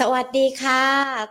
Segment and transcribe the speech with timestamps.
[0.00, 0.82] สวัสดีค่ะ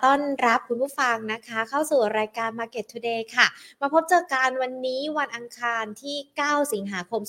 [0.06, 3.48] ต้อนรับคุณผู้ฟังนะคะ เข้าสู่รายการ Market Today ค่ะ
[3.82, 7.22] มาพบเจอกันวันนี้วันอังคารที่ 9 สิงหาคม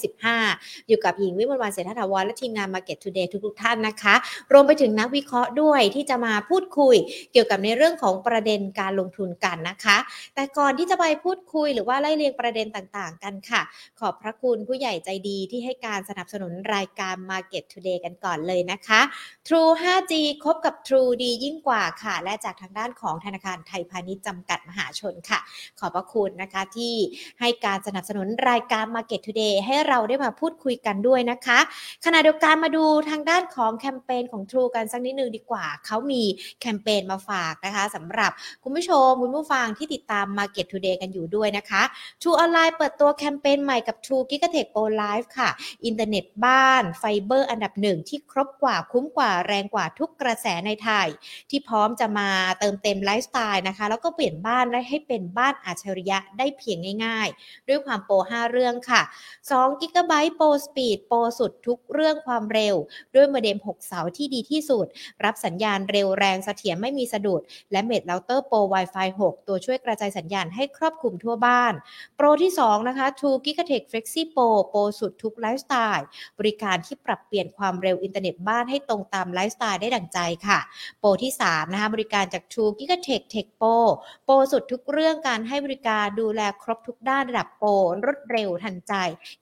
[0.00, 4.14] 2565 อยู่กับหญิงวิมลวันเศรษฐถาวรและทีมงาน Market Today ทุกๆท่านนะคะ
[4.52, 6.96] รวมไปถึงนักวิเคราะห์ด้วยที่จะมาพูดคุย
[7.32, 9.96] เกี่ยวกับในเรื่องของประเด็นการลงทุนกันนะคะ
[10.34, 13.62] แต่ก่อนที่จะไปพูดคุยหรือว่าไล่เรียงประเด็นต่างๆ กันค่ะ
[14.00, 19.00] ขอบพระคุณผู้ใหญ่ใจดีที่ให้การสนับสนุนรายการ Market Today กันก่อนเลยนะคะ
[19.46, 20.14] True 5G
[20.44, 25.38] คบกับ True ดียิ่งกว่าค่ะ และจากทางด้านของธนาคารไทยพาณิชย์จำกัดมหาชนค่ะ
[25.78, 26.94] ขอบพระคุณนะคะที่
[27.40, 31.58] ให้การสนับสนุนรายการ Market Today ให้เราได้มาพูดคุยกันด้วยนะคะ
[32.04, 36.22] ขณะเดียวกันมาดูทางด้านของแคมเปญของ True กันสักนิดนึงดีกว่า เขามี
[36.60, 38.30] แคมเปญมาฝากนะคะสำหรับ
[38.62, 41.82] คุณผู้ชมคุณผู้ฟังที่ติดตาม Market Today กันอยู่ด้วยนะคะ
[42.20, 45.50] True ออนไลน์เปิดตัวแคมเปญใหม่กับ True Gigatech Pro Life ค่ะ
[45.84, 51.08] อินเทอร์เน็ตบ้านไฟเบอร์อันดับหนึ่งที่ครบกว่าคุ้มกว่าแรงกว่าทุกกระแสในไทย
[51.50, 52.28] ที่พร้อมจะมา
[52.60, 59.02] เติมเต็มไลฟ์สไตล์นะคะ แล้วก็เปลี่ยนบ้านได้ให้เป็นบ้านอัจฉริยะได้เพียงง่ายๆ ด้วยความโปร 5 เรื่องค่ะ
[59.42, 62.74] 2 g b p Pro Speed โปรสุดทุกเรื่องความเร็ว
[63.14, 64.86] ด้วยโมเด็ม 6 เสาที่ดีที่สุด
[65.24, 67.40] รับสัญญาณเร็วแรงเสถียรไม่มีสะดุด
[67.72, 71.72] และเมดเราเตอร์โปร Wi-Fi 6 ตัวช่วยกระจายสัญญาณให้ครอบคลุมทั่วบ้าน
[72.16, 76.06] โปรที่ 2 นะคะ True Gigatech Flexi Pro โปรสุดทุกไลฟ์สไตล์
[76.38, 80.58] บริการที่ปรับเปลี่ยนความเร็วอินเทอร์เน็ตบ้านให้ตรงตามไลฟ์สไตล์ได้ดั่งใจค่ะ
[81.00, 83.76] โปรที่ 3 นะคะบริการจาก True Gigatech Tech Pro
[84.24, 87.70] โปรสุดทุกเรื่องการให้บริการดูแลครบทุกด้านระดับโปร
[88.04, 88.92] รวดเร็วทันใจ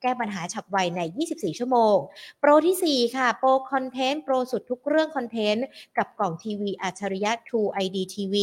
[0.03, 1.97] แก้ปัญหาฉับไวใน 24 ชั่วโมง
[2.41, 5.67] โปรที่ 4 ค่ะ Pro Content โปรสุดทุกเรื่องคอนเทนต์
[5.97, 8.35] กับกล่องทีวีอัจฉริยะ True ID TV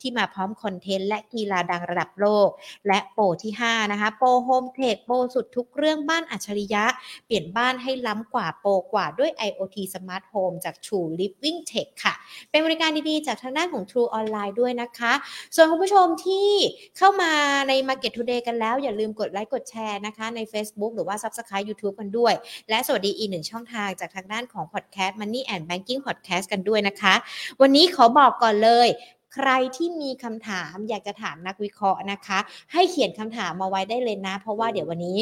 [0.00, 2.48] ที่มาพร้อมคอนเทนต์และกีฬาดังระดับโลก
[2.88, 6.84] และโปรที่ 5 นะคะ โปร Home Tech โปรสุดทุกเรื่องบ้านอัจฉริยะ
[7.26, 12.14] เปลี่ยนบ้านให้ล้ำกว่าโปรกว่าด้วย IoT Smart Home จาก True Living Tech ค่ะ
[12.50, 15.12] เป็นบริการดีๆ จากทางด้านของ True Online ด้วยนะคะ
[15.54, 16.48] ส่วนคุณผู้ชมที่
[16.96, 17.32] เข้ามา
[17.68, 22.34] ใน Market Today กันแล้ว อย่าลืมกดไลค์กดแชร์นะคะ ใน Facebook หรือว่า Subscribe YouTube กันด้วย
[22.70, 27.14] และสวัสดีอีกหนึ่งช่องทางจากทางด้านของ Podcast Money and Banking Podcast กันด้วยนะคะ
[27.60, 28.88] วันนี้ขอบอกก่อนเลย
[29.34, 32.38] ใครที่มีคำถามอยากจะถามนักวิเคราะห์นะคะ
[32.72, 35.18] ให้เขียนคำถามมาไว้ได้เลยนะ เพราะว่าเดี๋ยววันนี้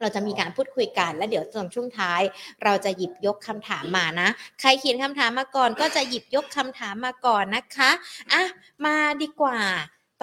[0.00, 2.22] เราจะมีการพูดคุยกัน และเดี๋ยวตอนช่วงท้าย
[2.64, 4.28] เราจะหยิบยกคำถามมานะ
[4.60, 7.90] ใครเขียนคำถามมาก่อนก็จะหยิบยกคำถามมาก่อนนะคะ
[8.32, 8.42] อะ
[8.84, 9.60] มาดีกว่า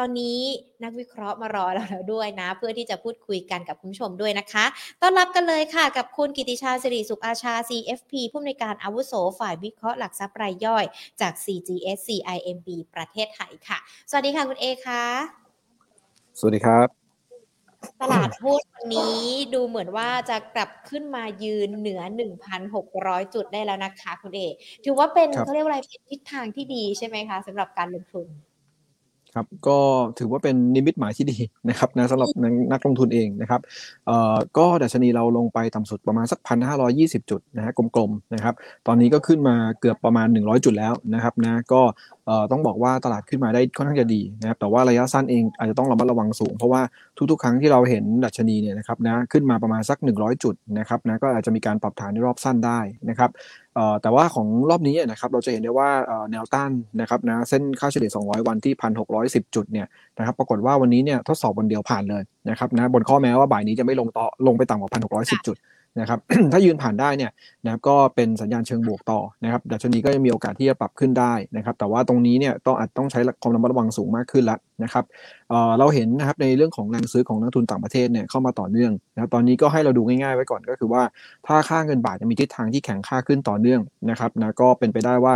[0.01, 0.41] ตอนนี้
[0.83, 4.65] นักวิเคราะห์มารอเราแล้วด้วยนะ เพื่อที่จะพูดคุยกันกับคุณผู้ชมด้วยนะคะ
[5.01, 10.85] ต้อนรับกันเลยค่ะ กับคุณกิติชาสิริสุขอาชา CFP ผู้อำนวยการอาวุโสฝ่ายวิเคราะห์หลักทรัพย์รายย่อย
[11.21, 13.77] จาก CGS CIMB ประเทศไทยค่ะ
[14.09, 15.03] สวัสดีค่ะคุณเอค่ะ
[16.39, 17.06] สวัสดีครับ
[18.01, 19.17] ตลาดหุ้นวันนี้
[19.53, 22.01] ดูเหมือนว่าจะกลับขึ้นมายืนเหนือ
[22.67, 24.41] 1,600 จุดได้แล้วนะคะคุณเอ
[24.85, 28.27] ถือว่าเป็นครับเขาเรียกว่าอะไรเป็นทิศทางที่ดีใช่ไหมคะสำหรับการลงทุน
[29.35, 29.79] ครับก็
[30.19, 31.37] ถือว่าเป็นนิมิตหมายที่ดี
[31.69, 33.61] นะครับนะสำหรับนักนักลงทุนเองนะครับ
[34.07, 38.53] เอ่อก็ดัชนีเราลงไปต่ำสุดประมาณสักพันห้าร้อยี่สิบจุดนะฮะกลมๆนะครับ
[38.87, 42.16] ตอนนี้ก็ขึ้นมาเกือบประมาณ 100 จุดแล้วนะครับนะก็เอ่อ
[42.51, 46.81] ต้องบอกว่าตลาดขึ้นมาได้ค่อนข้างจะดีนะครับแต่ว่าระยะสั้นเองอาจจะต้องระมัดระวังสูง เพราะว่า
[47.31, 52.79] ทุกๆ ครั้งที่เราเห็นดัชนีเนี่ยนะครับนะขึ้นมาประมาณสัก 100 จุดนะครับนะก็อาจจะมีการปรับฐานในรอบสั้นได้
[53.09, 53.29] นะครับ
[54.01, 55.89] แต่ว่าของรอบนี้นะครับเราจะเห็นได้ว่า
[56.31, 56.71] แนวต้าน
[57.01, 58.73] นะครับนะเส้นค่าเฉลี่ย 200 วันที่
[59.13, 59.87] 1,610 จุดเนี่ย
[60.17, 64.91] นะครับปรากฏว่าวันนี้เนี่ยทดสอบวันเดียวผ่านเลยนะครับนะบนข้อแม้ว่าบ่ายนี้จะไม่ลงต่อลงไปต่ำกว่า
[65.37, 65.57] 1,610 จุด
[65.99, 66.19] นะครับ
[66.51, 67.31] ถ้ายืนผ่านได้เนี่ย
[67.63, 75.05] นะครับก็เป็นสัญญาณเชิงบวกต่อนะครับดัชนีก็จะมีโอกาสที่จะปรับขึ้นได้นะครับแต่ว่าตรงนี้เนี่ยต้องอาจต้องใช้ความระมัดระวังสูงมากขึ้นละ นะครับ
[75.49, 81.01] เเราเห็นนะครับในเรื่องของแรงซื้อของนักทุนต่างประเทศเนี่ยเข้ามาต่อเนื่องนะครับตอนนี้ก็ให้เราดูง่ายๆไว้ก่อนก็คือว่า
[81.47, 85.33] ถ้าค่าเงินบาทจะมีทิศทางที่แข็งค่าขึ้นต่อเนื่องนะครับนะก็เป็นไปได้ว่า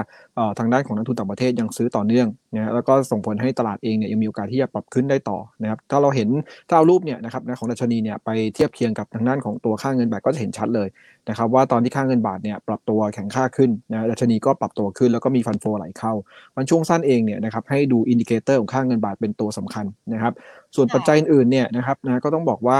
[0.59, 6.29] ทางด้านของนักทุนต่างประเทศยังซื้อต่อเนื่องนะฮะแล้วก็ส่งผลให้ตลาดเองเนี่ยยังมีโอกาสที่จะปรับขึ้นได้ต่อนะครับถ้าเราเห็น
[6.69, 10.87] ถ้าเอารูปเนี่ยนะครับนะของดัชนีเนี่ยไปเทียบเคียงกับทางด้านของตัวค่าเงินบาทก็จะเห็นชัดเลย
[11.29, 16.13] นะครับว่าตอนที่ค่าเงินบาทเนี่ยปรับตัวแข็งค่าขึ้นนะดัชนีก็ปรับตัวขึ้นแล้วก็มี fund flow ไหลเข้า
[16.55, 20.33] มันช่วงสั้นเองเนี่ยนะครับให้ดู indicator ของค่าเงินบาทเป็นตัวสำคัญนะครับ
[20.75, 22.79] ส่วนค่ะปัจจัยอื่นๆเนี่ยนะครับนะก็ต้องบอกว่า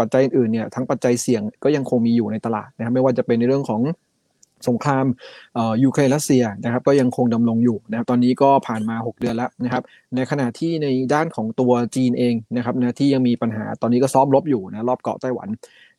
[0.00, 3.82] ปัจจัยอื่นๆเนี่ยทั้งปัจจัยเสี่ยงก็ยังคงมีอยู่ในตลาดนะครับไม่ว่าจะเป็นในเรื่องของ
[4.68, 5.06] สงคราม
[5.54, 9.82] เอ่อยูเครนรัสเซียนะครับก็ยังคงดำรงอยู่นะครับตอนนี้ก็ผ่านมา 6 เดือนแล้วนะครับ
[10.16, 15.48] ในขณะที่ในด้านของตัวจีนเองนะครับนะที่ยังมีปัญหาตอนนี้ก็ซ้อมรบอยู่นะรอบเกาะไต้หวัน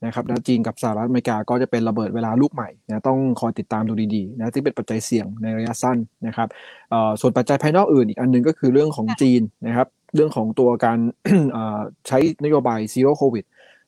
[0.05, 5.97] นะครับนะจีนกับสหรัฐอเมริกาก็จะเป็นระเบิดเวลาลูกใหม่นะต้องคอยติดตามดูดีๆนะที่เป็นปัจจัยเสี่ยงในระยะสั้น
[6.27, 6.47] นะครับ
[7.21, 10.99] ส่วนปัจจัยภายนอกอื่นอีกอันหนึงก็คือเรื่องของจีนนะครับเรื่องของตัวการ
[12.07, 13.45] ใช้นโยบายซีโร่โควิด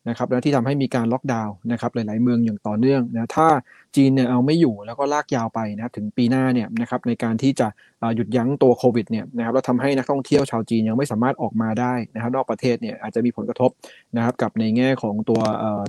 [0.10, 3.48] นะครับและที่ทำให้มีการล็อกดาวน์นะครับหลายๆเมืองอย่างต่อเนื่องนะถ้า
[3.96, 7.68] จีนเนี่ยเอาไม่อยู่แล้วก็ลากยาวไปนะครับถึงปีหน้าเนี่ยนะครับในการที่จะ
[8.16, 13.72] หยุดยั้งตัวโควิดเนี่ยนะครับแล้วทำให้นักท่องเที่ยวชาวจีนยังไม่สามารถออกมาได้นะครับนอกประเทศเนี่ยอาจจะมีผลกระทบ
[14.18, 15.40] นะครับกับในแง่ของตัว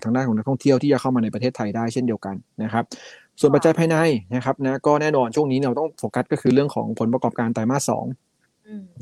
[0.03, 2.85] ทางด้านของนักท่องเที่ยวที่จะเข้ามาในประเทศไทยได้เช่นเดียวกันนะครับ
[3.41, 3.97] ส่วนปัจจัยภายใน
[4.35, 8.05] นะครับนะก็แน่นอนช่วงนี้เราต้องโฟกัสก็คือเรื่องของผลประกอบการไตรมาสสอง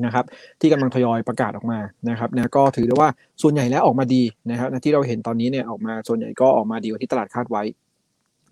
[0.04, 0.24] นะครับ
[0.60, 1.78] ที่กำลังทยอยประกาศออกมา
[2.10, 3.08] นะครับนะก็ถือได้ว่า
[3.42, 7.62] ส่วนใหญ่แล้วออกมาดีนะครับที่เราเห็นตอนนี้เนี่ยออกมาส่วนใหญ่ก็ออกมาดีกว่าที่ตลาดคาดไว้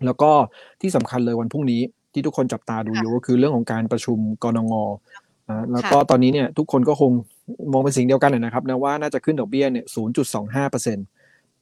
[0.05, 0.31] แล้วก็
[0.81, 1.81] ที่สำคัญเลยวันพรุ่งนี้
[2.13, 4.75] ที่ทุกคนจับตาดูอยู่ก็คือเรื่องของการประชุมกนง
[5.49, 7.11] นะแล้วก็ตอนนี้เนี่ยทุกคนก็คง
[7.71, 9.85] มองเป็นสิ่งเดียวกันนะครับนะว่าน่าจะขึ้นดอกเบี้ยเนี่ย
[10.27, 11.05] 0.25%เปอร์เซ็นต์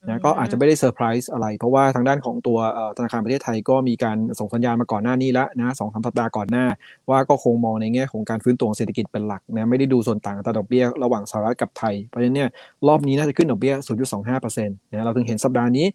[0.07, 2.59] นะก็อาจจะไม่ได้เซอร์ไพรส์อะไร เพราะว่าทางด้านของตัว
[2.97, 6.65] ธนาคารประเทศไทยก็มีการส่งสัญญาณมาก่อนหน้านี้แล้วนะสองสามสัปดาห์ก่อนหน้า
[7.09, 12.49] ว่าก็คงมองในแง่ของการฟื้นตัวเศรษฐกิจเป็นหลักนะไม่ได้ดูส่วนต่างอัตราดอกเบี้ยระหว่างสหรัฐกับไทย เพราะฉะนั้นเนี่ย
[12.87, 13.73] รอบนี้น่าจะขึ้นดอกเบี้ย
[14.19, 15.85] 0.25%นะเราถึงเห็นสัปดาห์นี้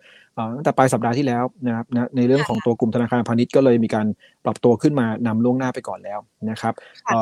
[0.57, 4.07] ตั้งแต่ปลายสัปดาห์ที่แล้วนะครับนะในเรื่องของตัวกลุ่มธนาคารพาณิชย์ก็เลยมีการ
[4.45, 6.19] ปรับตัวขึ้นมานำล่วงหน้าไปก่อนแล้ว
[6.51, 6.75] นะครับ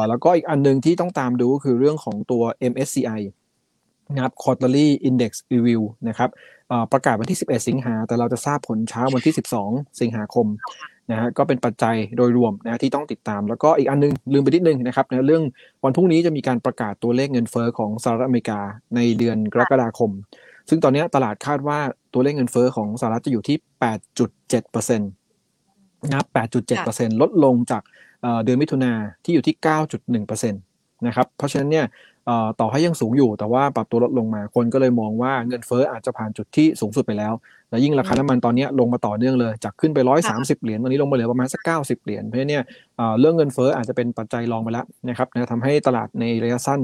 [0.09, 2.43] แล้วก็อีกอันนึงที่ต้องตามดูก็คือเรื่องของตัว
[2.73, 3.21] MSCI
[4.15, 6.31] นะครับ quarterly index review นะครับ
[6.93, 9.35] ประกาศวันที่ 11 สิงหา แต่เราจะทราบผลเช้าวันที่
[9.67, 10.47] 12 สิงหาคม
[11.11, 15.43] นะฮะก็เป็นปัจจัยโดยรวมนะที่ต้องติดตาม แล้วก็อีกอันนึง ลืมไปนิดนึงนะครับนะเรื่อง
[15.85, 18.61] วันพรุ่งนี้จะมีการประกาศตัวเลขเงินเฟอ้อของสหรัฐอเมริกา
[18.97, 20.11] ในเดือนกรกฎาคม
[20.69, 21.79] ซึ่งตอนนี้ตลาดคาดว่า
[22.13, 23.57] ตัวเลขเงินเฟอ้อของสหรัฐจะอยู่ที่
[24.25, 26.25] 8.7%นะ
[26.67, 27.83] 8.7%ลดลงจาก
[28.45, 28.93] เดือนมิถุนา
[29.25, 29.55] ที่อยู่ที่
[30.05, 31.87] 9.1%นะครับ เพราะฉะนั้นเนี่ย
[32.61, 37.33] ต่อให้ยังสูงอยู่ แต่ว่าปรับตัวลดลงมาคนก็เลยมองว่าเงินเฟ้ออาจจะผ่านจุดที่สูงสุดไปแล้ว
[37.71, 39.99] และยิ่งราคาน้ำมันตอนนี้ลงมาต่อเนื่องเลย จากขึ้นไป
[40.33, 42.63] 130 เหรียญตอนนี้ลงมาเหลือประมาณสัก 90 เหรียญเพราะเนี่ย
[43.21, 46.81] เรื่องเงินเฟ้ออาจจะเป็นปัจจัยรองไปแล้วนะครับนะทำให้ตลาดในระยะสั้น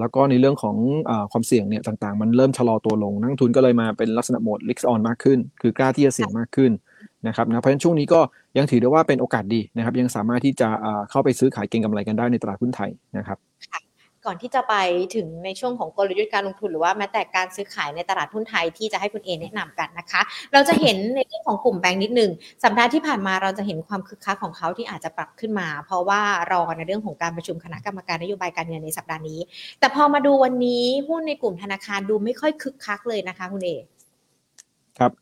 [0.00, 0.76] แล้วก็ในเรื่องของ
[1.32, 6.72] ความเสี่ยงเนี่ยต่างๆ มันเริ่มชะลอตัวลงนักทุนก็เลยมาเป็นลักษณะโหมด risk on มากขึ้น คือกล้าที่จะเสี่ยงมากขึ้น
[7.26, 8.20] นะครับนะเพราะฉะนั้นช่วงนี้ก็
[8.58, 10.68] ยังถือได้ว่าเป็นโอกาสดีนะครับยังสามารถที่จะ
[11.10, 13.38] เข้าไปซื้อขายเก็งกำไรกันได้ในตลาดหุ้นไทยนะครับ
[14.26, 14.74] ก่อนที่จะไป
[15.14, 20.20] ถึงในช่วงของกลยุทธ์การลงทุนหรือว่าแม้แต่การซื้อขายในตลาดหุ้นไทยที่จะให้คุณเอแนะนำกันนะคะ
[20.52, 22.30] เราจะเห็นในเรื่องของกลุ่มแบงค์นิดหนึ่ง
[22.64, 26.20] สัปดาห์ที่ผ่านมาเราจะเห็นความคึกคักของเขาที่อาจจะปรับขึ้นมา เพราะว่า
[26.52, 29.40] รอในเรื่องของการประชุมคณะกรรมการนโยบายการเงินในสัปดาห์นี้
[29.80, 33.70] แต่พอมาดูวันนี้หุ้นในกลุ่มธนาคารดูไม่ค่อยคึกคักเลยนะคะคุณเอ
[34.98, 35.12] ครับ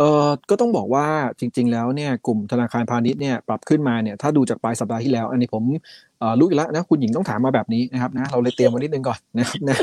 [0.00, 1.06] เออก็ต้องบอกว่า
[1.40, 5.64] จริง ๆ แล้วเนี่ยกลุ่มธนาคารพาณิชย์เนี่ยปรับขึ้นมาเนี่ยถ้าดูจากปลายสัปดาห์ที่แล้ว อันนี้ผม
[6.38, 9.76] รู้อีกแล้วนะคุณหญิงต้องถามมาแบบนี้นะครับนะเราเลยเตรียมมานิดนึงก่อนนะครับนะ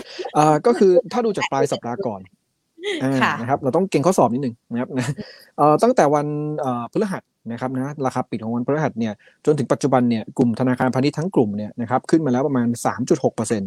[0.66, 2.22] ก็คือถ้าดูจากปลายสัปดาห์ก่อน
[3.42, 5.06] นะครับเราต้องเก่งข้อสอบนิดนึงนะครับนะ
[5.84, 6.28] ตั้งแต่วัน
[6.92, 9.14] พฤหัสนะครับนะราคาปิดของวันพฤหัสเนี่ย
[9.46, 12.68] จนถึงปัจจุบันเนี่ยกลุ่มธนาคารพาณิชย์ทั้งกลุ่มเนี่ยนะครับขึ้นมาแล้วประมาณ
[13.16, 13.64] 3.6%น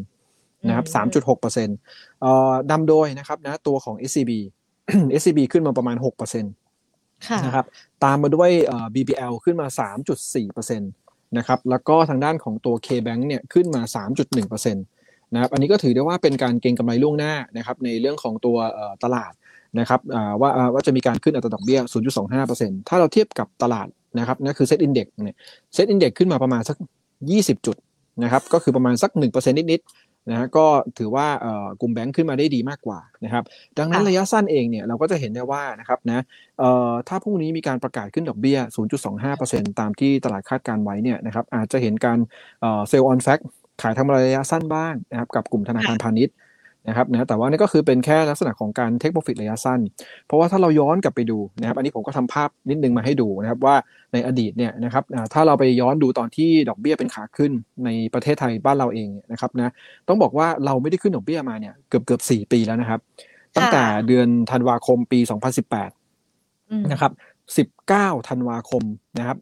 [0.71, 0.87] ะครับ
[1.35, 1.67] 3.6%
[2.71, 4.33] นำโดยนะครับนะตัวของ SCB
[5.21, 7.67] SCB ขึ้นมาประมาณ6%นะครับ
[8.05, 8.51] ตามมาด้วย
[8.95, 9.67] BBL ขึ้นมา
[10.29, 13.83] 3.4%นะครับแล้วก็ทางด้านของตัว K-Bank เนี่ยขึ้นมา
[14.29, 18.57] 3.1%นะครับอันนี้ก็ถือได้ว่าเป็นการเก็งกำไรล่วงหน้านะครับในเรื่องของตัว
[19.05, 19.33] ตลาด
[19.79, 20.01] นะครับ
[20.41, 21.81] ว่าว่าจะมีการขึ้นอัตราดอกเบี้ย
[22.35, 23.89] 0.25%ถ้าเราเทียบกับตลาด
[24.19, 25.37] นะครับนั่นคือ SET Index เนี่ย
[25.75, 26.77] SET Index ขึ้นมาประมาณสัก
[27.21, 27.77] 20 จุด
[28.23, 29.81] นะครับก็คือประมาณสัก 1%นิด
[30.29, 30.67] นะฮะก็
[30.99, 31.27] ถือว่า
[31.81, 33.45] กลุ่มแบงค์ขึ้นมาได้ดีมากกว่านะครับ
[33.79, 36.25] ดังนั้นระยะสั้นเองเนี่ยเราก็จะเห็นได้ว่านะครับนะ
[37.09, 38.59] ถ้าพรุ่งนี้มีการประกาศขึ้นดอกเบี้ย
[39.19, 42.19] 0.25%ตามที่ตลาดคาดการณ์ไว้เนี่ยนะครับอาจจะเห็นการ
[42.89, 43.41] sell on fact
[43.83, 46.35] ขายทำระยะสั้นบ้างนะครับกับกลุ่มธนาคารพาณิชย์
[46.89, 49.81] นะครับนะแต่ว่านี่ก็คือเป็นแค่ลักษณะของการเทคโปรฟิตระยะสั้น
[50.27, 53.77] เพราะว่าถ้าเราย้อนกลับไปดูนะครับ อันนี้ผมก็ทำภาพนิดนึงมาให้ดูนะครับว่า
[54.13, 57.53] ในอดีตเนี่ยนะครับถ้าเราไปย้อนดูตอนที่ดอกเบี้ยเป็นขาขึ้น
[57.85, 59.73] ในประเทศไทยบ้านเราเองนะครับนะ
[60.09, 63.01] ต้องบอกว่าเราไม่ได้ขึ้นดอกเบี้ยมาเนี่ยเกือบเกือบสี่ปีแล้วนะครับ
[63.57, 65.21] ตั้งแต่เดือนธันวาคมปี
[66.07, 67.13] 2018 นะครับ
[67.87, 68.83] 19 ธันวาคม
[69.19, 69.37] นะครับ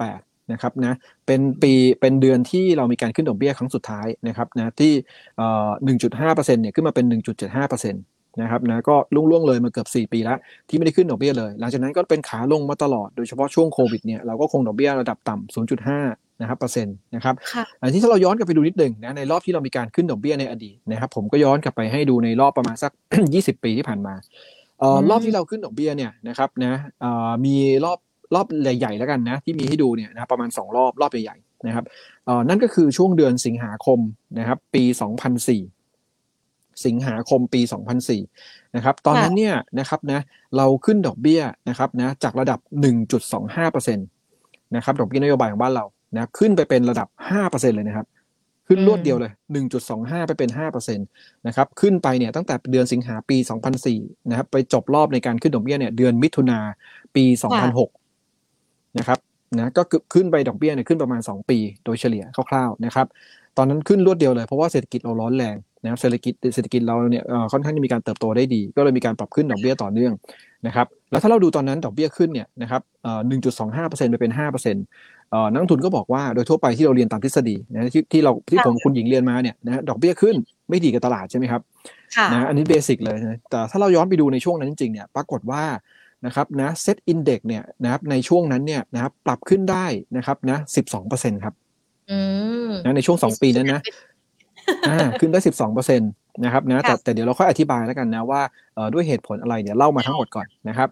[0.00, 0.94] 2018 นะครับนะ
[1.26, 4.92] เป็นปีเป็นเดือนที่เรามีการขึ้นดอกเบี้ยครั้งสุดท้ายนะครับนะที่
[5.36, 5.68] เอ่อ
[6.14, 7.06] 1.5%เนี่ยขึ้นมาเป็น
[7.52, 10.38] 1.75%นะครับนะก็ล่วงเลยมาเกือบ 4 ปีแล้ว
[10.68, 15.54] ที่ไม่ได้ขึ้นดอกเบี้ยเลย หลังจากนั้นก็เป็นขาลงมาตลอดโดยเฉพาะช่วงโควิดเนี่ยเราก็คงดอกเบี้ยระดับต่ำ
[15.88, 17.34] 0.5นะครับเปอร์เซ็นต์นะครับ
[17.80, 22.92] อันที่ถ้าเราย้อนกลับไปดูนิดหนึ่งนะในรอบที่เรามีการขึ้นดอกเบี้ยในอดีตนะครับผมก็ย้อนกลับไปให้ดูในรอบประมาณสัก
[23.58, 24.14] 20 ปีที่ผ่านมา
[24.82, 26.74] ออรอบที่เราขึ้นดอกเบี้ยเนี่ยนะครับนะ
[27.46, 27.98] มีรอบ
[28.34, 31.84] รอบใหญ่ๆแล้วกันนะที่มีให้ดูเนี่ยนะประมาณ 2 รอบรอบใหญ่ๆนะครับ
[32.26, 33.98] เอ่อนั่นก็คือช่วงเดือนสิงหาคม
[34.38, 37.60] นะครับปี 2004 สิงหาคมปี
[38.18, 40.20] 2004นะครับตอนนั้นเนี่ยนะครับนะ
[40.56, 42.58] เราขึ้นดอกเบี้ยนะครับนะจากระดับ
[43.26, 47.08] 1.25%นะครับดอกเบี้ยนโยบายของบ้านเรานะขึ้นไปเป็นระดับ
[47.42, 48.06] 5%เลยนะครับ
[48.68, 49.32] ขึ้นรวดเดียวเลย
[49.80, 53.36] 1.25 ไปเป็น 5%นะครับ ขึ้นไปเนี่ยตั้งแต่เดือนสิงหาปี
[53.82, 56.58] 2004 นะครับ ไปจบรอบในการขึ้นดอกเบี้ยเนี่ยเดือนมิถุนา
[57.16, 57.24] ปี
[57.66, 57.95] 2006
[58.98, 59.18] นะครับ
[59.58, 59.82] นะก็
[60.14, 63.06] ขึ้นไปดอกเบี้ยเนี่ยขึ้นประมาณ 2 ปีโดยเฉลี่ยคร่าวๆนะครับ
[63.56, 70.12] ตอนนั้นขึ้นรวดเดียวเลยเพราะว่าเศรษฐกิจเราร้อนแรงนะครับเศรษฐกิจเศรษฐกิจเราเนี่ยค่อนข้างจะมีการเติบโตได้ดี ก็เลยมีการปรับขึ้นดอกเบี้ยต่อเนื่อง
[70.66, 72.82] นะครับแล้วถ้าเราดูตอนนั้นดอกเบี้ยขึ้นเนี่ยนะครับ
[73.46, 80.34] 1.25%ไปเป็น5%นักลงทุนก็บอกว่าโดยทั่วไปที่เราเรียนตามทฤษฎีนะที่ที่เราที่ผมคุณหญิงเรียนมาเนี่ยนะดอกเบี้ยขึ้น
[80.70, 81.60] ไม่ดีกับตลาดใช่ไหมครับ
[82.32, 85.62] นะอันนี้ basic เลยนะแต่ถ้าเราย้อนไปดูในช่วงนั้นจริงๆเนี่ยปรากฏว่า
[86.26, 91.54] นะครับนะ SET Index เนี่ยนะครับในช่วงนั้นเนี่ยนะครับปรับขึ้นได้นะครับนะสิบสองเปอร์เซ็นต์ครับ
[92.84, 93.80] นะในช่วงสองปีนั้นนะ
[94.88, 96.10] อ่าขึ้นได้สิบสองเปอร์เซ็นต์
[96.44, 98.40] นะครับนะแต่แต่เดี๋ยวเราค่อยอธิบายแล้วกันนะว่า
[98.92, 100.88] ด้วยเหตุผลอะไรเนี่ยเล่ามาทั้งหมดก่อนนะครับ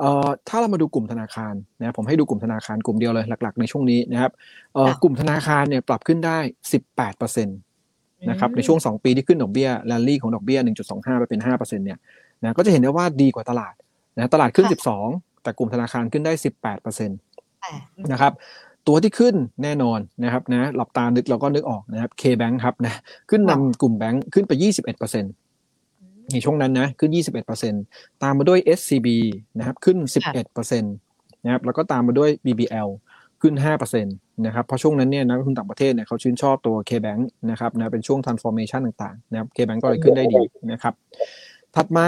[0.00, 4.32] เอ่อถ้าเรามาดูกลุ่มธนาคารนะผมให้ดูกลุ่มธนาคารกลุ่มเดียวเลยหลัก ๆ ในช่วงนี้นะครับ
[4.74, 6.38] เอ่อกลุ่มธนาคารเนี่ยปรับขึ้นได้
[6.72, 7.52] สิบแปดเปอร์เซ็นต์
[8.30, 11.98] นะครับในช่วงสองปีที่ขึ้นดอกเบี้ยแลนลี่ของดอกเบี้ยหนึ่งจุดสองห้าไปเป็นห้าเปอร์เซ็นต์เนี่ย
[12.42, 13.74] นะก็จะเห็นได้ว่าดีกว่าตลาด
[14.18, 15.06] นะตลาดขึ้นสิบสอง
[15.42, 17.18] แต่กลุ่มธนาคารขึ้นได้สิบแปดเปอร์เซ็นต์
[18.12, 18.32] นะครับ
[18.86, 22.94] ตัวที่ขึ้นแน่นอนนะครับนะหลับตานึกเราก็นึกออกนะครับ K-Bank ครับนะ
[23.30, 25.32] ขึ้นนำกลุ่มแบงค์ขึ้นไป 21%เปอร์เซ็นต์
[26.32, 27.10] ในช่วงนั้นนะขึ้น
[27.66, 29.08] 21%ตามมาด้วย SCB
[29.58, 29.98] นะครับขึ้น
[30.46, 32.88] 11%นะครับแล้วก็ตามมาด้วย BBL
[33.42, 37.20] ขึ้น 5%นะครับเพราะช่วงนั้นเนี่ยนักลงทุนต่างประเทศเนี่ยเขาชื่นชอบตัว K-Bank
[37.50, 40.94] นะครับนะเป็นช่วง transformation ต่างๆนะครับ K-Bank ก็เลยขึ้นได้ดีนะครับ
[41.76, 42.06] ถัดมา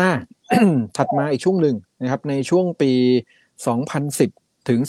[0.96, 2.92] ถัดมาอีกช่วงหนึ่งนะครับ ในช่วงปี
[3.80, 4.80] 2010 ถึง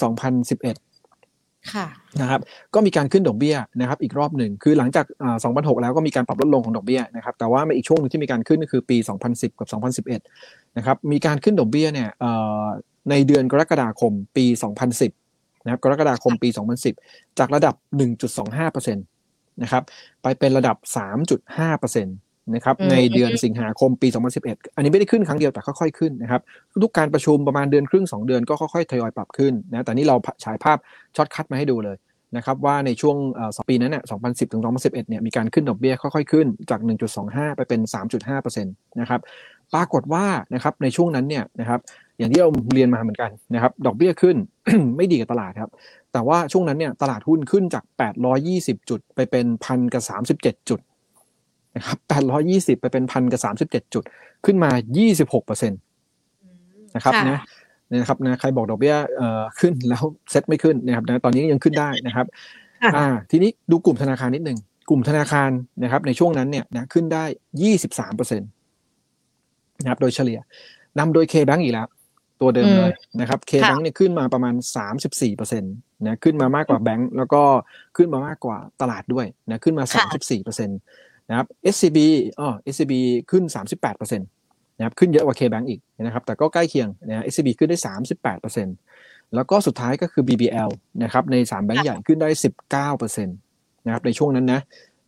[0.45, 2.41] 2011นะครับ
[2.73, 5.05] ก็มีการขึ้นดอกเบี้ยนะครับ อีกรอบหนึ่งคือหลังจาก
[5.43, 8.97] 2006 แล้วก็มีการปรับลดลงของดอกเบี้ยนะครับ แต่ว่าในอีกช่วงนึงที่มีการขึ้นก็คือปี
[9.27, 9.67] 2010 กับ
[10.15, 12.09] 2011 นะครับ มีการขึ้นดอกเบี้ยเนี่ย
[13.09, 14.45] ในเดือนกรกฎาคมปี
[15.05, 16.49] 2010นะครับกรกฎาคมปี
[16.93, 17.75] 2010 จากระดับ
[18.49, 19.83] 1.25%นะครับ
[20.21, 20.77] ไปเป็นระดับ
[21.35, 24.07] 3.5%นะครับในเดือนสิงหาคมปี
[24.41, 26.41] 2011 อันนี้ไม่ได้ขึ้นครั้งเดียวแต่ค่อยๆขึ้นนะครับ
[26.83, 30.77] ทุกการประชุมประมาณเดือนครึ่ง 2 เดือนก็ค่อยๆทยอยปรับขึ้นนะแต่นี่เราฉายภาพ
[31.15, 31.97] shortcut มาให้ดูเลย
[32.37, 33.17] นะครับว่าในช่วง
[33.55, 36.79] สองปีนั้นเนี่ย2010 ถึง 2011 เนี่ยมีการขึ้นดอกเบี้ยค่อยๆขึ้นจาก
[37.19, 37.81] 1.25 ไปเป็น
[38.25, 39.21] 3.5%นะครับ
[39.73, 41.79] ปรากฏว่านะครับในช่วงนั้นเนี่ยนะครับ
[42.17, 44.35] อย่างที่เราเรียนมาเหมือนกันนะครับดอกเบี้ยขึ้น
[44.97, 45.71] ไม่ดีกับตลาดครับ
[46.13, 47.83] แต่ว่าช่วงนั้นเนี่ยตลาดหุ้นขึ้นจาก
[48.37, 50.03] 820 จุดไปเป็นพันกับ
[50.35, 50.79] 37 จุด
[51.75, 51.97] นะครับ
[52.41, 53.41] 820 ไปเป็นพันกับ
[53.83, 54.03] 37 จุด
[54.45, 54.71] ขึ้นมา
[55.07, 55.79] 26เปอร์เซ็นต์
[56.95, 57.39] นะครับนะ
[57.91, 62.25] นะครับนะใครบอกดอกเบี้ยเอ่อขึ้นแล้วเซ็ตไม่ขึ้นนะครับนะตอนนี้ยังขึ้นได้นะครับ
[62.95, 64.59] อ่าทีนี้ดูกลุ่มธนาคารนิดหนึ่ง
[64.89, 65.51] กลุ่มธนาคาร
[65.83, 67.23] นะครับในช่วงนั้นเนี่ยนะขึ้นได้
[67.71, 68.49] 23เปอร์เซ็นต์
[69.81, 70.39] นะครับโดยเฉลี่ย
[70.99, 71.87] นำโดย K-Bank อีกแล้ว
[72.41, 74.55] ตัวเดิมเลยนะครับ K-Bank เนี่ยขึ้นมาประมาณ
[74.95, 75.73] 34เปอร์เซ็นต์
[76.05, 77.41] นะขึ้นมามากกว่าแบงก์แล้วก็
[77.97, 80.79] ขึ้นมามากกว่าตลาดด้วยนะขึ้นมา 34เปอร์เซ็นต์
[81.31, 81.97] นะครับ SCB
[82.39, 82.93] อ๋อ SCB
[83.31, 83.43] ขึ้น
[83.81, 87.77] 38%นะครับขึ้นเยอะกว่า KBank อีกนะครับแต่ก็ใกล้เคียงนะ SCB ขึ้นได้
[88.55, 90.69] 38%แล้วก็สุดท้ายก็คือ BBL
[91.03, 92.29] นะครับใน 3 แบงก์ใหญ่ขึ้นได้
[92.97, 94.61] 19%นะครับในช่วงนั้นนะ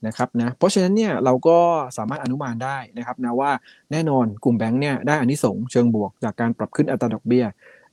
[0.08, 1.58] นะครับนะเพราะฉะนั้นเนี่ยเราก็
[1.98, 3.52] สามารถอนุมานได้นะครับนะว่า
[3.92, 7.46] แน่นอนกลุ่มแบงก์เนี่ยได้อานิสงส์เชิงบวกจากการปรับขึ้นอัตราดอกเบี้ย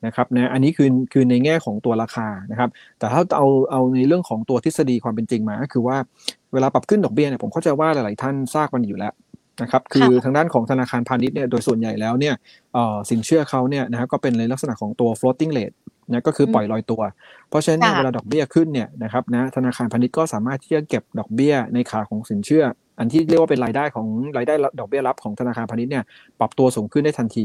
[0.06, 5.96] นะครับนะอันนี้คือคือในแง่ของตัวราคานะครับแต่ถ้าเอาเอาในเรื่องของตัวทฤษฎีความเป็นจริงมาก็คือว่า
[6.52, 9.12] เวลาปรับขึ้นดอกเบี้ยเนี่ยผมเข้าใจว่าหลาย ๆ ท่านทราบมันอยู่แล้ว
[9.62, 12.34] นะครับคือทางด้านของธนาคารพาณิชย์เนี่ยโดยส่วนใหญ่แล้วเนี่ย
[13.10, 15.76] สินเชื่อเขาเนี่ยนะครับก็เป็นในลักษณะของตัว floating rate
[16.12, 17.02] นะก็คือปล่อยลอยตัว
[17.48, 22.64] เพราะฉะนั้นเวลาดอกเบี้ยขึ้นเนี่ยนะครับนะธนาคารพาณิชย์ก็สามารถที่จะเก็บดอกเบี้ยในขาของสินเชื่อ
[22.98, 26.04] อันที่เรียกว่าเป็นรายได้ของรายได้ดอกเบี้ยรับของธนาคารพาณิชย์เนี่ย
[26.40, 27.38] ปรับตัวสูงขึ้นได้ทันท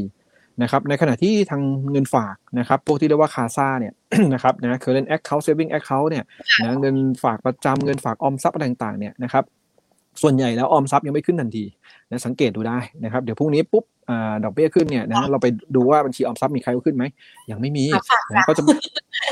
[0.62, 3.94] นะครับในขณะที่ทางเงินฝากนะครับพวกที่เรียกว่าคาซาเนี่ย
[4.34, 6.24] นะครับนะ current account saving account เนี่ย
[6.62, 9.44] นะเงินฝากประจำเงินฝากออมทรัพย์อะไรต่างๆเนี่ยนะครับ
[10.22, 11.64] ส่วนใหญ่แล้วออมทรัพย์ยังไม่ขึ้นทันที
[12.10, 14.12] นะสังเกตดูได้นะครับ เดี๋ยวพรุ่งนี้ปุ๊บอ
[14.44, 15.46] ดอกเบี้ยขึ้นเนี่ยนะเราไป
[15.76, 17.04] ดูว่าบัญชีออมทรัพย์มีใครขึ้นไหม
[17.50, 17.84] ยังไม่มี
[18.32, 18.62] นะก็จะ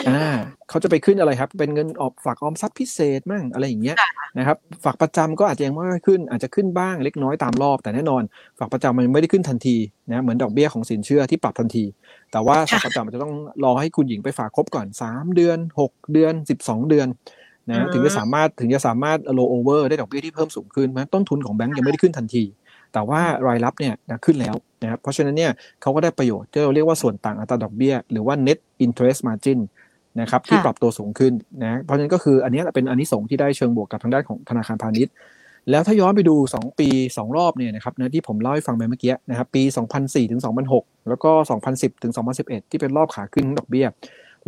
[0.08, 0.24] อ่า
[0.68, 3.96] เขาจะไปขึ้นอะไรครับ เป็นเงินออกฝากออมทรัพย์พิเศษมั่งอะไรอย่างเงี้ย
[4.38, 8.22] นะครับฝากประจำก็อาจจะยังไม่ขึ้นอาจจะขึ้นบ้างเล็กน้อยตามรอบ แต่แน่นอน
[8.58, 9.76] ฝากประจำมันไม่ได้ขึ้นทันที
[10.10, 11.84] นะเหมือนดอกเบี้ยของสินเชื่อที่ปรับทันที
[12.32, 17.06] แต่ว่าฝากประจำมันจะต้องรอให้คุณหญิงไปฝากครบก่อน 3 เดือน 6 เดือน 12 เดือน
[17.68, 22.44] นะถึงจะสามารถถึงจะสามารถโลโอเวอร์ได้ดอกเบี้ยที่เพิ่มสูงขึ้นนะต้นทุนของแบงก์ยังไม่ได้ขึ้นทันที
[22.92, 23.94] แต่ว่ารายรับเนี่ย
[24.24, 25.52] ขึ้นแล้วนะครับเพราะฉะนั้นเนี่ย
[25.82, 29.58] เขาก็ได้ประโยชน์ที่เราเรียกว่าส่วนต่างอัตราดอกเบี้ย หรือว่า net interest margin
[30.20, 35.12] นะครับที่ปรับตัวสูงขึ้นนะเพราะฉะนั้นก็คืออันนี้เป็นอันนี้สงที่ได้เชิงบวกกับทางด้านของธนาคารพาณิชย์
[35.70, 39.62] แล้วถ้าย้อนไปดู 2 ปี 2 รอบเนี่ยนะครับนะที่ผมเล่าให้ฟังไปเมื่อกี้นะครับปี
[39.96, 40.40] 2004ถึง
[40.74, 41.30] 2006 แล้วก็
[41.66, 43.86] 2010ถึง2011 ที่เป็นรอบขาขึ้นดอกเบี้ย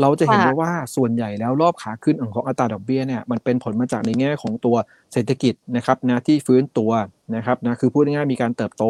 [0.01, 4.77] เราจะเห็นได้ว่าส่วนใหญ่แล้วรอบขาขึ้นของอัตราดอกเบี้ยเนี่ยมันเป็นผลมาจากในแง่ของตัว
[5.13, 6.91] เศรษฐกิจนะครับนะที่ฟื้นตัว
[7.37, 8.85] นะครับนะคือพูดง่ายๆมีการเติบโต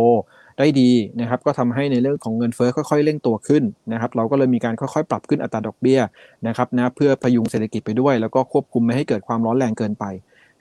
[0.59, 6.01] ได้ดีนะครับก็ทำให้ในเรื่องของเงินเฟ้อค่อยๆเร่งตัวขึ้นนะครับเราก็เลยมีการค่อยๆ ปรับขึ้นอัตราดอกเบี้ย
[6.47, 10.05] นะครับนะเพื่อพยุงเศรษฐกิจไปด้วย แล้วก็ควบคุมไม่ให้เกิดความร้อนแรงเกินไป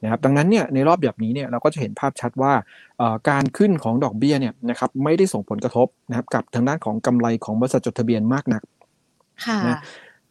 [0.04, 2.54] นะครับดังนั้นเนี่ยในรอบแบบนี้เนี่ยเราก็จะเห็นภาพชัดว่า
[3.30, 8.62] การขึ้นของดอกเบี้ยเนี่ยนะครับไม่ได้ส่งผลกระทบนะครับกับทางด้านของกำไรของบริษัทจดทะเบียนมากนัก
[9.68, 9.78] นะ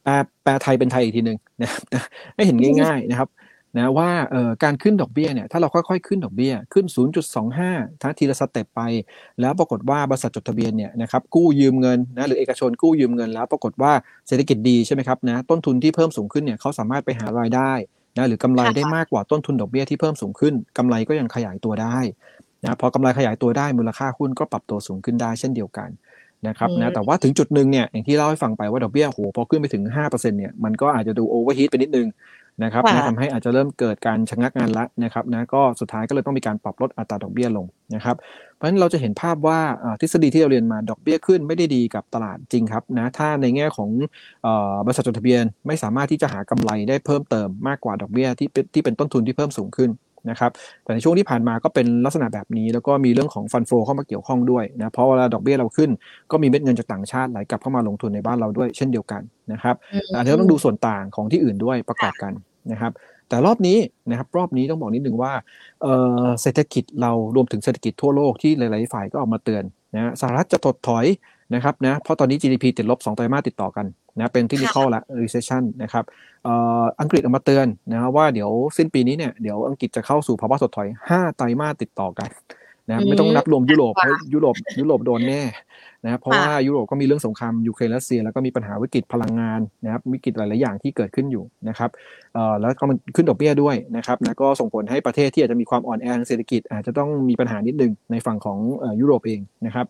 [0.05, 1.83] แปลแปลไทยเป็นไทยอีกทีหนึ่งนะครับ
[2.35, 3.31] ให้เห็นง่าย ๆนะครับ
[3.77, 4.11] นะว่า
[4.65, 6.87] การขึ้นดอกเบี้ยเนี่ยถ้าเราค่อยๆขึ้นดอกเบี้ยขึ้น
[7.45, 8.81] 0.25 ทั้งทีละสเต็ปไป
[9.41, 13.93] แล้วปรากฏว่าบริษัทจดทะเบียนเนี่ยนะครับกู้ยืมเงินนะหรือเอกชนกู้ยืมเงินแล้ว ปรากฏว่า
[14.29, 17.73] เศรษฐกิจดีใช่ไหมครับนะต้นทุนที่เพิ่มสูงขึ้นเนี่ยเขาสามารถไปหารายได้
[18.17, 21.99] นะหรือกำไรได้มากกว่าต้นทุนดอกเบี้ยที่เพิ่มสูงขึ้นกำไรก็ยังขยายตัวได้
[22.63, 25.89] นะพอกำไรขยายตัวได้มูลค่าหุ้นก็ปรับตัวสูงขึ้นได้เช่นเดียวกัน
[26.49, 32.09] นะครับนะแต่ว่าถึงจุดหนึ่งเนี่ยอย่างที่เล่าให้ฟังไปว่าดอกเบี้ยโหพอขึ้นไปถึง5%เนี่ยมันก็อาจจะดู overheat ไปนิดนึง
[32.65, 38.17] นะครับนะทำให้อาจจะเริ่มเกิดการชะงักงานละนะครับนะก็สุดท้ายก็เลยต้องมีการปรับลดอัตราดอกเบี้ยลงนะครับ
[38.55, 39.61] เพราะฉะนั้นเราจะเห็นภาพว่า
[40.01, 43.91] ทฤษฎีที่เราเรียนมาดอกเบี้ยขึ้นไม่ได้ดีกับตลาดจริงครับนะถ้าในแง่ของ
[44.85, 49.91] บริษัทจดทะเบียนไม่สามารถที่จะหากำไรได้เพิ่มเติมมากกว่าดอกเบี้ยที่ที่เป็นต้นทุนที่เพิ่มสูงขึ้น
[50.31, 50.51] นะครับ
[50.85, 55.91] แต่ในช่วงที่ผ่านมาก็เป็นลักษณะแบบนี้ แล้วก็มีเรื่องของ fund flow เข้ามาเกี่ยวข้องด้วยนะเพราะเวลาดอกเบี้ยเราขึ้น
[56.31, 59.75] ก็มีเม็ดเงินจากต่างชาติไหลกลับเข้ามาลงทุนในบ้านเราด้วยเช่นเดียวกันนะครับ
[60.17, 62.33] อันนี้ต้องดูส่วนต่างของที่อื่นด้วยประกอบกัน
[62.73, 62.93] นะครับ
[63.29, 63.79] แต่รอบนี้
[64.11, 65.33] นะครับรอบนี้ต้องบอกนิดนึงว่า
[66.43, 69.65] เศรษฐกิจเรารวมถึงเศรษฐกิจทั่วโลกที่หลาย ๆ ฝ่ายก็ออกมาเตือน
[69.95, 71.07] นะสหรัฐจะถดถอย
[71.55, 73.87] นะครับนะเพราะตอนนี้ GDP ติดลบ 2 ไตรมาสติดต่อกัน
[74.19, 76.05] นะเป็นที่นิคอลละ recession นะครับ
[77.01, 82.29] อังกฤษออกมาเตือนนะว่าเดี๋ยวสิ้นปีนี้เนี่ยเดี๋ยวอังกฤษจะเข้าสู่ภาวะถดถอย 5 ไตรมาสติดต่อกัน
[82.89, 85.43] นะไม่ต้องนับรวมยุโรปเพราะยุโรปยุโรปโดนแน่
[86.05, 91.91] นะครับเพราะว่ายุโรปก็มีเรื่องสงครามยูเครนรัสเซียแล้วก็มีปัญหาวิกฤตพลังงานนะครับวิกฤตหลาย ๆ อย่างที่เกดขึ้นอยู่นะครับ
[92.35, 98.59] เอ่อแล้วก็มันขึ้นดอกเบี้ยด้วยนะครับนะก็ส่งผลให้ประเทศที่อาจจะมีความอ่อนแอทางเศรษฐกิจ อาจจะต้องมีปัญหานิดนึงในฝั่งของ
[99.01, 99.87] ยุโรปเองนะครับ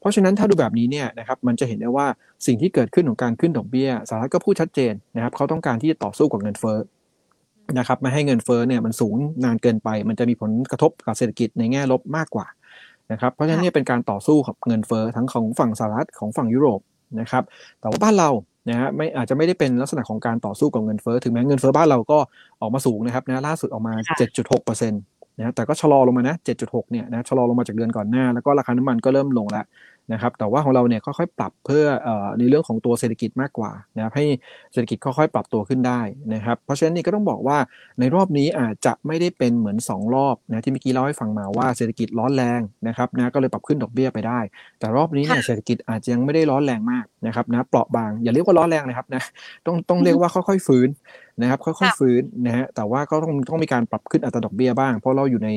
[0.00, 2.06] เพราะฉะนั้นถ้าดูแบบนี้เนี่ยนะครับมันจะเห็นได้ว่า
[2.46, 6.78] สิ่งที่เกิดขึ้นของการขึ้นดอกเบี้ยสหรัฐก็พูดชัดเจนนะครับเขาต้องการที่จะต่อสู้กับเงินเฟ้อ
[7.78, 12.46] นะครับไม่ให้เงินเฟ้อเนี่ยมันสูงนานเกินไป มันจะมีผลกระทบกับเศรษฐกิจในแง่ลบมากกว่า
[13.12, 16.80] นะครับเพราะฉะนั้นนี่เป็นการต่อสู้กับเงินเฟ้อทั้งของฝั่งสหรัฐของฝั่งยุโรป
[17.20, 17.44] นะครับ
[17.80, 18.30] แต่ว่าบ้านเรา
[18.68, 22.18] นะฮะไม่อาจจะไม่ได้เป็นลักษณะของการต่อสู้กับเงินเฟ้อถึงแม้เงินเฟ้อบ้านเราก็
[22.60, 23.94] ออกมาสูงนะครับนะล่าสุดออกมา
[24.46, 29.64] 7.6%นะแต่ก็ชะลอลงมานะ 7.6 เนี่ยนะชะลอลงมาจากเดือนก่อนหน้า แล้วก็ราคาน้ำมันก็เริ่มลงแล้ว
[30.12, 31.84] นะครับแต่ว่าของเราเนี่ยค่อยๆปรับเพื่อ
[32.38, 34.24] ในเรื่องของตัวเศรษฐกิจมากกว่านะครับให้
[34.72, 36.00] เศรษฐกิจค่อยๆปรับตัวขึ้นได้
[36.34, 37.58] นะครับเพราะฉะนั้นนี่ก็ต้องบอกว่า
[38.00, 44.40] ในรอบนี้อาจจะไม่ได้เป็นเหมือน 2 รอบนะที่เมื่อกี้เล่าให้ฟังมาว่าเศรษฐกิจร้อนแรงนะครับนะก็เลยปรับขึ้นดอกเบี้ยไปได้
[44.78, 49.22] แต่รอบนี้เนี่ยเศรษฐกิจอาจจะยังไม่ได้ร้อนแรงมากนะครับนะเปราะบางอย่าเรียกว่าร้อนแรงนะครับนะ
[49.66, 50.88] ต้องต้องเรียกว่าค่อยๆฟื้น
[51.40, 55.50] นะครับค่อยๆฟื้นนะฮะแต่ว่าก็ต้องต้องมีการปรับขึ้นอัตราดอกเบี้ยบ้าง เพราะเราอยู่ใน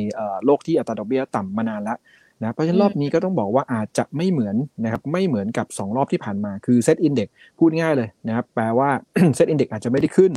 [0.46, 1.98] โลกที่อัตราดอกเบี้ยต่ำมานานแล้ว
[2.42, 7.28] นะเพราะฉะนั้นรอบนี้ก็ต้องบอกว่าอาจจะไม่เหมือนนะครับไม่เหมือนกับ 2 รอบที่ผ่านมาคือ SET Index
[7.60, 8.90] พูดง่ายเลยนะครับแปลว่า
[9.36, 10.32] SET Index อาจจะไม่ได้ขึ้น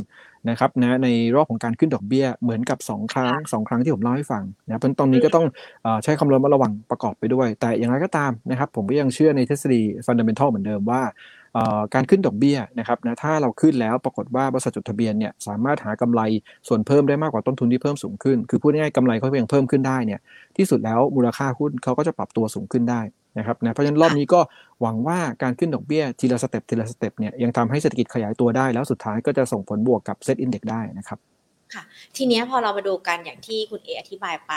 [0.49, 5.45] นะครับนะในรอบของการขึ้นดอกเบี้ยเหมือนกับ 2 ครั้ง 2 ครั้งที่ผมเล่าให้ฟังนะเพราะตอนนี้ก็ต้อง
[6.03, 11.01] ใช้ความระมัดระวังประกอบไปด้วย แต่อย่างไรก็ตามนะครับผมก็ยังเชื่อในทฤษฎี fundamental เหมือนเดิมว่า
[11.93, 16.21] การขึ้นดอกเบี้ยนะครับนะถ้าเราขึ้นแล้วปรากฏว่าบริษัทจดทะเบียนเนี่ยสามารถหากำไร
[16.67, 20.19] ส่วนเพิ่มได้มากกว่าต้นทุนที่เพิ่มสูงขึ้น คือพูดง่ายๆกำไรเขาเพียงเพิ่มขึ้นได้เนี่ย
[20.57, 23.01] ที่สุดแล้วมูลค่าหุ้นเขาก็จะปรับตัวสูงขึ้นได้
[23.37, 24.39] นะครับนะเพราะฉะนั้นรอบนี้ก็
[24.81, 31.19] หวังว่าการขึ้นดอกเบี้ยทีละ step ทีละ step เนี่ยยังทำให้เศรษฐกิจขยายตัวได้แล้วสุดท้ายก็จะส่งผลบวกกับ SET Index ได้นะครับ
[31.73, 31.83] ค่ะ
[32.17, 34.53] ทีนี้พอเรามาดูกันอย่างที่คุณเออธิบายไป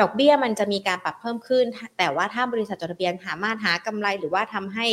[0.00, 1.64] ดอกเบี้ยมันจะมีการปรับเพิ่มขึ้น
[1.98, 4.86] แต่ว่าถ้าบริษัทจดทะเบียนสามารถหากำไรหรือว่าทำให้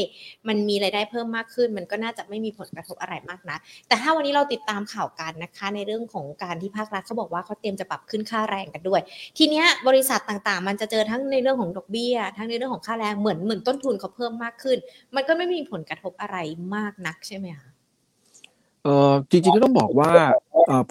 [0.48, 9.02] มันมีรายได้เพิ่มมากขึ้น มันก็น่าจะไม่มีผลกระทบอะไรมากนะ แต่ถ้าวันนี้เราติดตามข่าวกันนะคะ ในเรื่องของการที่ภาครัฐเขาบอกว่าเขาเตรียมจะปรับขึ้นค่าแรงกันด้วย
[9.38, 14.78] ทีเนี้ยบริษัทต่างๆ มันจะเจอทั้งในเรื่องของดอกเบี้ย ทั้งในเรื่องของค่าแรงเหมือนเหมือนต้นทุนเขาเพิ่มมากขึ้น
[15.16, 16.38] มันก็ไม่มีผลกระทบอะไร
[16.76, 17.77] มากนักใช่ไหมคะ
[18.88, 20.12] ออจริงๆก็ต้องบอกว่า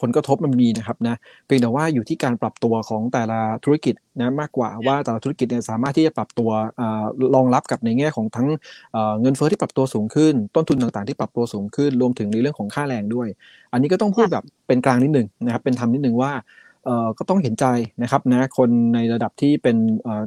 [0.00, 6.50] ผลกระทบมันมีนะครับนะเพียงแต่ว่าอยู่ที่การปรับตัวของแต่ละธุรกิจนะมากกว่าว่าแต่ละธุรกิจเนี่ยสามารถที่จะปรับตัว
[7.34, 8.48] รองรับกับในแง่ของทั้ง
[9.20, 13.28] เงินเฟ้อที่ปรับตัวสูงขึ้น ต้นทุนต่างๆที่ปรับตัวสูงขึ้น รวมถึงในเรื่องของค่าแรงด้วย
[13.72, 16.32] อันนี้ก็ต้องพูดแบบเป็นกลางนิดหนึ่งนะครับเป็นธรรมนิดหนึ่งว่า
[17.18, 17.66] ก็ต้องเห็นใจ
[18.02, 19.76] นะครับนะคนในระดับที่เป็น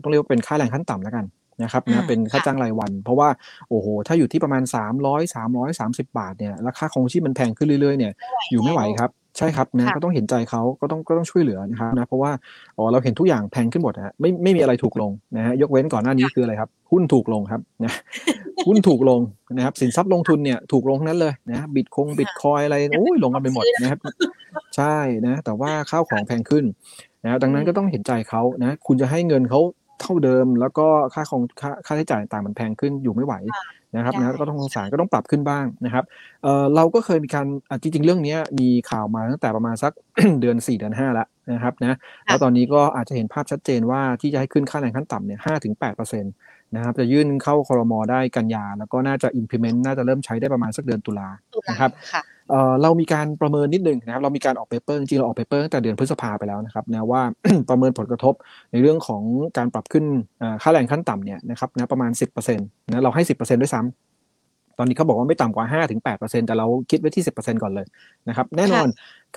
[0.01, 1.25] ต้องเรียกว่าเป็นค่าแรงขั้นต่ำแล้วกัน
[1.63, 3.29] นะครับนะเป็นค่าจ้างรายวัน เพราะว่า
[3.69, 4.63] โอ้โหถ้าอยู่ที่ประมาณ
[4.99, 8.13] 300 330 บาทเนี่ยราคาของชีพมันแพงขึ้นเรื่อยๆเนี่ย
[8.51, 12.31] อยู่ไม่ไหวครับใช่ครับนะค่ะก็ต้องเห็นใจเขาก็ต้องก็ต้องช่วยเหลือนะครับนะเพราะว่า
[12.77, 17.93] อ๋อเราเห็นทุกอย่างแพงขึ้นหมดนะฮะไม่ไม่มีอะไรถูกลงนะฮะยกเว้นก่อนหน้านี้คืออะไรครับหุ้นถูกลงครับนะ
[18.67, 19.21] หุ้นถูกลง
[19.57, 23.99] นะครับสินทรัพย์ลงทุนเนี่ยถูกลงทั้งนั้นเลยนะบิตคงบิตคอยอะไรโอ้ยลงกันไปหมดนะครับ
[24.75, 26.65] ใช่นะแต่ว่าข้าวของแพงขึ้น
[27.23, 29.59] นะครับดังนั้นก็ต้องเห็นใจเขานะคุณจะให้เงินเขา
[30.01, 33.33] เท่าเดิม แล้วก็ค่าของค่าค่าใช้จ่ายต่างๆมันแพงขึ้นอยู่ไม่ไหว
[33.95, 36.03] นะครับใช่นะก็ต้องสงสารก็ต้องปรับขึ้นบ้างนะครับ
[36.43, 39.91] เอ่อเราก็เคยมีการอะจริงๆเรื่องเนี้ยมีข่าวมาตั้งแต่ประมาณสัก
[40.41, 46.33] เดือน 4 เดือน5แล้วนะครับนะแล้วตอนนี้ก็อาจจะเห็นภาพชัดเจนว่าที่จะให้ขึ้นค่าแรงขั้นต่ำเนี่ยห้าถึงแปดเปอร์เซ็นต์
[46.75, 57.21] นะครับจะยื่นเข้าครมได้กันยา แล้วก็น่าจะ implement น่าจะเริ่มใช้ได้ประมาณสักเดือนตุลาตุลานะครับค่ะ เออเรามีการประเมินนิดหนึ่งนะครับ เรามีการออก paper จริงเราออก paper ตั้งแต่เดือนพฤษภาไปแล้วนะครับนะว่า
[57.69, 58.33] ประเมินผลกระทบ
[58.71, 59.23] ในเรื่องของ
[59.57, 60.05] การปรับขึ้น
[60.61, 64.08] ค่าแรงขั้นต่ำเนี่ยนะครับนะประมาณ 10%นะเราให้ 10%ด้วยซ้ำ
[64.79, 65.65] ตอนนี้เขาบอกว่าไม่ต่ำกว่า
[66.05, 67.87] 5-8%แต่เราคิดไว้ที่ 10%ก่อนเลย
[68.27, 68.87] นะครับ แน่นอน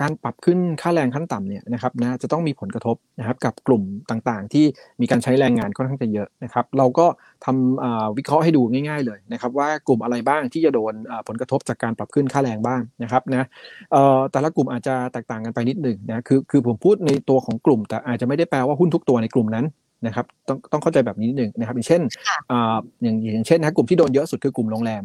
[0.00, 4.64] การปรับขึ้นค่าแรงขั้นต่ำเนี่ยนะครับนะจะต้องมีผลกระทบนะครับกับกลุ่มต่างๆ ที่
[5.00, 7.07] มีการใช้แรงงานค่อนข้างจะเยอะนะครับ เราก็
[7.44, 13.46] ทำอ่าวิเคราะห์ให้ดูง่าย ๆเลยนะครับว่ากลุ่มอะไรบ้างที่จะโดนอ่าผลกระทบจากการปรับขึ้นค่าแรงบ้างนะครับนะ
[13.92, 19.66] เอ่อแต่ละกลุ่มอาจจะแตกต่างกันไปนิดหนึ่งนะคือคือผมพูดในตัวของกลุ่ม แต่อาจจะไม่ได้แปลว่าหุ้นทุกตัวในกลุ่มนั้น
[20.07, 25.02] นะครับต้องต้องเข้าใจแบบนี้นิดหนึ่งนะครับ อย่างเช่นค่ะอ่าอย่างอย่างเช่นนะกลุ่มที่โดนเยอะสุดคือกลุ่มโรงแรม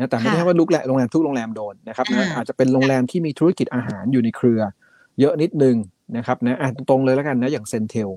[0.00, 4.60] นะแต่ไม่ได้ค่ะว่าลุกแหละโรงแรมทุกโรงแรมโดนนะครับนะอ่าอาจจะเป็นโรงแรมที่มีธุรกิจอาหารอยู่ในเครือ
[5.20, 5.76] เยอะนิดนึง
[6.16, 8.10] นะครับนะอะตรงๆเลยแล้วกันนะอย่าง CENTEL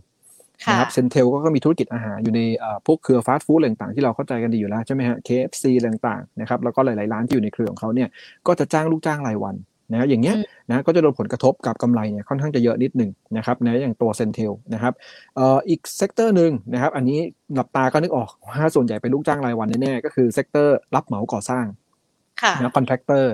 [0.66, 8.10] ค่ะนะครับ CENTEL ก็มีธุรกิจอาหารอยู่ในเอ่อพวกเครือฟาสต์ฟู้ดอะไรต่างๆที่เราเข้าใจกันดีอยู่แล้วใช่ไหมฮะ KFC อะไรต่างๆนะครับแล้วก็หลายๆร้านที่อยู่ในเครือของเขาเนี่ย
[8.48, 9.56] ก็จะจ้างลูกจ้างรายวัน
[9.94, 14.94] นะอย่างเงี้ยอืมนะก็จะโดนผลกระทบกับกำไรเนี่ยค่อนข้างจะเยอะนิดหนึ่งนะครับนะอย่างตัว CENTEL นะครับ
[15.36, 17.20] เอ่ออีก sector หนึ่งนะครับอันนี้
[17.56, 21.66] หลับตาก็นึกออกว่าส่วนใหญ่เป็นลูกจ้างรายวันแน่ๆก็คือ sector รับเหมาก่อสร้าง
[22.42, 23.34] ค่ะนะ contractor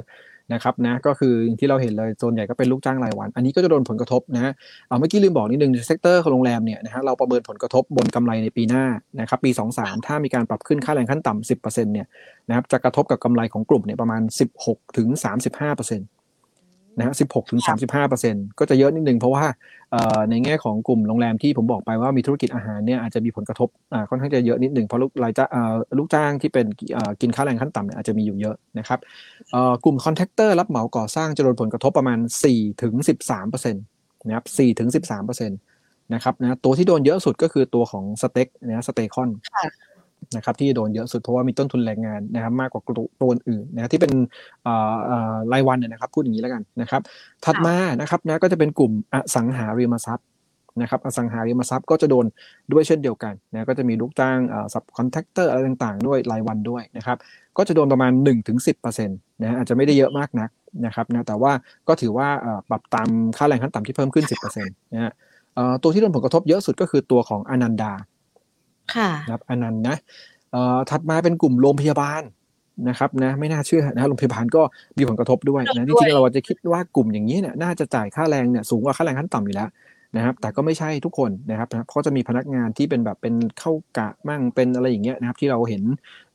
[0.53, 4.51] นะครับนะก็คืออย่างที่เราเห็นเลยส่วนใหญ่ก็เป็นลูกจ้างรายวัน อันนี้ก็จะโดนผลกระทบนะฮะ
[4.87, 8.85] เอ่อเมื่อกี้ลืมบอกนิดนึง sector ของโรงแรมเนี่ยนะฮะเราประเมินผลกระทบบนกำไรในปีหน้า
[9.19, 12.07] นะครับปี 23 ถ้ามีการปรับขึ้นค่าแรงขั้นต่ำ10%เนี่ย
[12.49, 14.21] นะครับจะกระทบกับกำไรของกลุ่มเนี่ยประมาณ
[14.59, 15.07] 16ถึง
[15.63, 16.18] 35%
[16.99, 17.61] นะฮะ16ถึง
[18.09, 19.43] 35%ก็จะเยอะนิดนึงเพราะว่า
[19.91, 26.65] เอ่อในแง่ของกลุ่มโรงแรมที่ผมบอกไปว่ามีธุรกิจอาหารเนี่ยอาจจะมีผลกระทบอ่าค่อนข้างจะเยอะนิดนึงเพราะลูกรายจ้างอ่าลูกจ้างที่เป็น
[26.97, 28.99] อ่ากินค่าแรงขั้นต่ำเนี่ยอาจจะมีอยู่เยอะนะครับ
[29.51, 32.93] เอ่อกลุ่ม contractor รับเหมาก่อสร้างจะโดนผลกระทบประมาณ4ถึง
[33.25, 33.83] 13เปอร์เซ็นต์
[34.25, 35.59] นะครับ4ถึง13เปอร์เซ็นต์
[36.13, 39.63] นะครับนะตัวที่โดนเยอะสุดก็คือตัวของ STEC นะ STECON ค่ะ
[40.35, 42.81] นะครับที่โดนเยอะสุดเพราะว่ามีต้นทุนแรงงานนะครับมากกว่า
[43.21, 44.11] ตัวอื่นนะที่เป็น
[45.53, 47.01] รายวันนะครับพูดอย่างนี้แล้วกันนะครับ
[47.45, 50.27] ถัดมานะครับนะก็จะเป็นกลุ่มอสังหาริมทรัพย์
[50.81, 52.25] นะครับอสังหาริมทรัพย์ก็จะโดน
[52.71, 54.37] ด้วยเช่นเดียวกันนะก็จะมีลูกจ้าง
[54.73, 57.17] subcontractor อะไรต่างๆ ด้วยรายวันด้วยนะครับ
[57.57, 58.11] ก็จะโดนประมาณ
[58.57, 60.49] 1-10%นะอาจจะไม่ได้เยอะมากนัก
[60.85, 61.51] นะครับนะแต่ว่า
[61.87, 62.27] ก็ถือว่า
[62.69, 65.13] ปรับตามค่าแรงขั้นต่ำที่เพิ่มขึ้น 10%นะฮะ
[65.55, 67.93] เอ่อตัวที่โดนผลกระทบเยอะสุดก็คือตัวของอนันดา
[69.25, 69.95] นะครับอนันดานะ
[70.51, 72.21] เอ่อถัดมาเป็นกลุ่มโรงพยาบาล
[72.89, 74.61] นะครับนะไม่น่าเชื่อนะโรงพยาบาลก็
[74.97, 79.69] มีผลกระทบด้วยนะจด้วยริงๆเราอาจจะคิดว่ากลุ่มอย่างนี้เนี่ยน่าจะจ่ายค่าแรงเนี่ยสูงกว่าค่าแรงขั้นต่ำอยู่แล้ว
[80.15, 85.83] นะครับ แต่ก็ไม่ใช่ทุกคนนะครับนะเพราะจะมีพนักงานที่เป็นแบบเป็นเข้ากะมั่งเป็นอะไรอย่างเงี้ยนะครับ ที่เราเห็น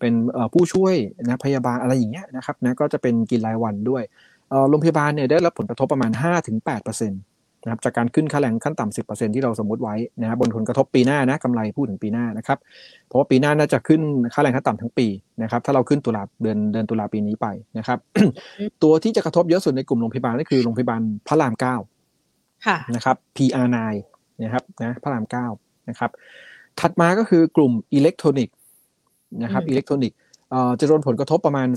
[0.01, 4.03] เป็นเอ่อผู้ช่วยนะพยาบาลอะไรอย่างเงี้ยนะครับนะก็จะเป็นกินรายวันด้วย
[4.51, 6.13] เอ่อโรงพยาบาลเนี่ยได้รับผลกระทบประมาณ
[6.59, 7.34] 5-8%
[7.65, 12.59] นะครับจากการขึ้นค่าแรงขั้นต่ำ10%ที่เราสมมติไว้นะครับบนผลกระทบปีหน้านะกำไรพูดถึงปีหน้านะครับ
[13.07, 14.01] เพราะว่าปีหน้าน่าจะขึ้น
[14.35, 15.07] ค่าแรงขั้นต่ำทั้งปี
[15.43, 17.47] นะครับถ้าเราขึ้นตุลาเดือนเดือนตุลาปีนี้ไป
[17.79, 17.99] นะครับ
[18.83, 21.77] ตัวที่จะกระทบเยอะสุดในกลุ่มโรงพยาบาลก็คือโรงพยาบาลพระรามเก้า
[22.67, 23.79] ค่ะนะครับ PR9
[24.43, 25.47] นะครับนะพระรามเก้า
[25.89, 26.11] นะครับ
[26.81, 28.57] ถัดมาก็คือกลุ่มอิเล็กทรอนิกส์
[29.43, 30.19] นะครับอืมอิเล็กทรอนิกส์
[30.51, 31.69] เอ่อจะโดนผลกระทบประมาณ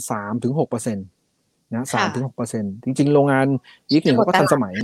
[0.42, 3.48] 3-6%นะสามถึงหกเปอร์เซ็นต์จริง ๆ โรงงาน
[3.90, 4.76] อีกหนึ่งเขาก็ทันสมัย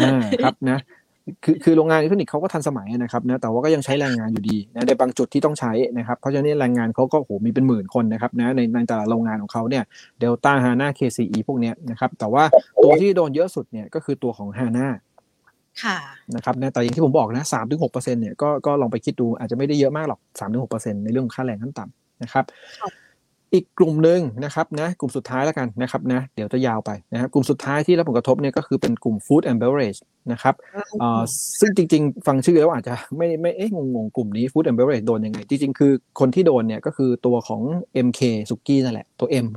[0.00, 0.78] อ่าครับนะ
[1.44, 9.84] คือคือโรงงานอิเล็กทรอนิกส์เขาก็ทันสมัยนะครับนะแต่ว่าก็ยังใช้แรงงานอยู่ดีนะในบางจุดที่ต้องใช้นะครับเพราะฉะนั้นแรงงานเขาก็โหมีเป็นหมื่นคนนะครับนะในในแต่ละโรงงานของเขาเนี่ย
[10.20, 12.44] เดลต้าฮาน่าเคซีพวกเนี้ยนะครับแต่ว่า
[12.82, 14.88] ตัวที่โดนเยอะสุดเนี่ยก็คือตัวของฮาน่า
[15.82, 15.98] ค่ะ
[16.36, 22.44] นะครับนะแต่อย่างที่ผมบอกนะสามถึงหกเปอร์เซ็นต์เนี่ยก็ก็ลองไปคิดดูอาจจะไม่ได้เยอะมากหรอกสามถึงหกเปอร์เซ็นต์ในเรื่องของค่าแรงขั้นต่ำนะครับ
[22.80, 22.88] ค่ะ
[23.54, 30.00] อีกกลุ่มหนึ่งนะครับนะกลุ่มสุดท้ายแล้วกันนะครับนะเดี๋ยวจะยาวไปนะครับกลุ่มสุดท้ายที่รับผลกระทบเนี่ยก็คือเป็นกลุ่ม food and beverage
[30.32, 30.54] นะครับ
[31.00, 31.22] เอ่อ
[31.60, 37.62] ซึ่งจริง ๆ ฟังชื่อแล้วอาจจะไม่ไม่เอ๊ะงงๆ กลุ่มนี้ food and beverage โดนยังไง จริง ๆ คือคนที่โดนเนี่ยก็คือตัวของ
[38.06, 39.48] MK สุกี้นั่นแหละตัว M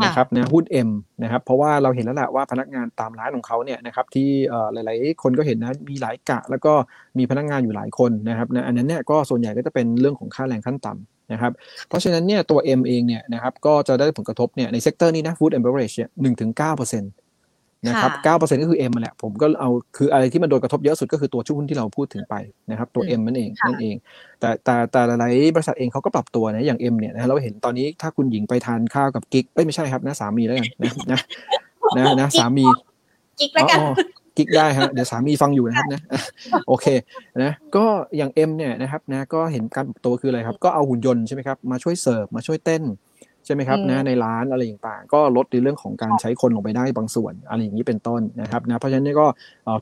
[0.00, 0.90] ค่ะนะครับนะหุ้น M
[1.22, 6.72] นะครับเพราะว่าเราเห็นแล้วแหละว่าพนักงานตามร้านของเขาเนี่ยนะครับที่เอ่อหลาย ๆ คนก็เห็นนะมีหลายกะ แล้วก็
[7.18, 11.52] มีพนักงานอยู่หลายคนนะครับนะอันนั้นเนี่ยก็ส่วนใหญ่ก็จะเป็นเรื่องของค่าแรงขั้นต่ำ นะครับ
[11.88, 17.12] เพราะฉะนั้นเนี่ยตัว M เองเนี่ยนะครับก็จะได้ผลกระทบเนี่ยใน sector นี้นะ food and beverage เนี่ยหนึ่งถึงเก้าเปอร์เซ็นต์
[17.88, 22.34] นะครับเก้าเปอร์เซ็นต์ก็คือ M มาแหละ ผมก็เอาคืออะไรที่มันโดนกระทบเยอะสุดก็คือตัวหุ้นที่เราพูดถึงไป
[22.70, 23.96] นะครับตัว M นั่นเองนั่นเอง
[24.40, 31.18] แต่แต่แต่หลายบริษัทเองเขาก็ปรับตัวนะอย่าง M เนี่ยนะเราเห็นตอนนี้ถ้าคุณหญิงไปทานข้าวกับกิ๊กเอ้ยไม่ใช่ครับนะสามีแล้วกันนะนะ
[31.96, 32.66] นะนะสามี
[33.38, 33.78] กิ๊กแล้วกัน
[34.36, 36.00] กิ๊กได้ฮะเดี๋ยวสามีฟังอยู่นะครับนะ
[36.68, 36.86] โอเค
[37.42, 37.84] นะก็
[38.16, 42.82] อย่างเอ็มเนี่ยนะครับนะก็เห็นการปรับตัวคืออะไรครับ ก็เอาหุ่นยนต์ใช่ไหมครับมาช่วยเสิร์ฟมาช่วยเต้น
[43.46, 49.26] ใช่ไหมครับนะในร้านอะไรต่างๆ ก็ลดในเรื่องของการใช้คนลงไปได้บางส่วนอะไรอย่างนี้เป็นต้นนะครับนะเพราะฉะนั้นก็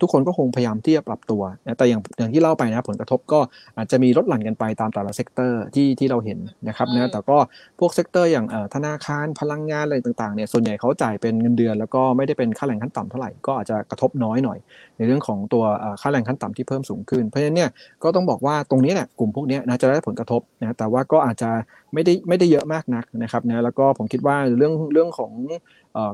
[0.00, 3.40] ทุกคนก็คงพยายามที่จะปรับตัวนะแต่อย่างอย่างที่เล่าไปนะผลกระทบก็
[3.76, 7.36] อาจจะมีลดหลั่นกันไปตามแต่ละ sector ที่ที่เราเห็นนะครับนะแต่ก็
[7.80, 14.58] พวก sector อย่างธนาคารพลังงานอะไรต่างๆเนี่ยส่วนใหญ่เขาจ่ายเป็นเงินเดือน แล้วก็ไม่ได้เป็นค่าแรงขั้นต่ำเท่าไหร่ก็อาจจะกระทบน้อยหน่อย
[14.96, 15.64] ในเรื่องของตัว
[16.00, 17.70] ค่าแรงขั้นต่ำที่เพิ่มสูงขึ้นเพราะฉะนั้นเนี่ย
[18.02, 21.50] ก็ต้องบอกว่าตรงนี้เนี่ยกลุ่มพวกนี้นะจะได้ผลกระทบนะแต่ว่าก็อาจจะ
[21.94, 25.32] ไม่ได้ไม่ได้เยอะมากนักนะครับนะแล้วก็ผมคิดว่าเรื่องเรื่องของ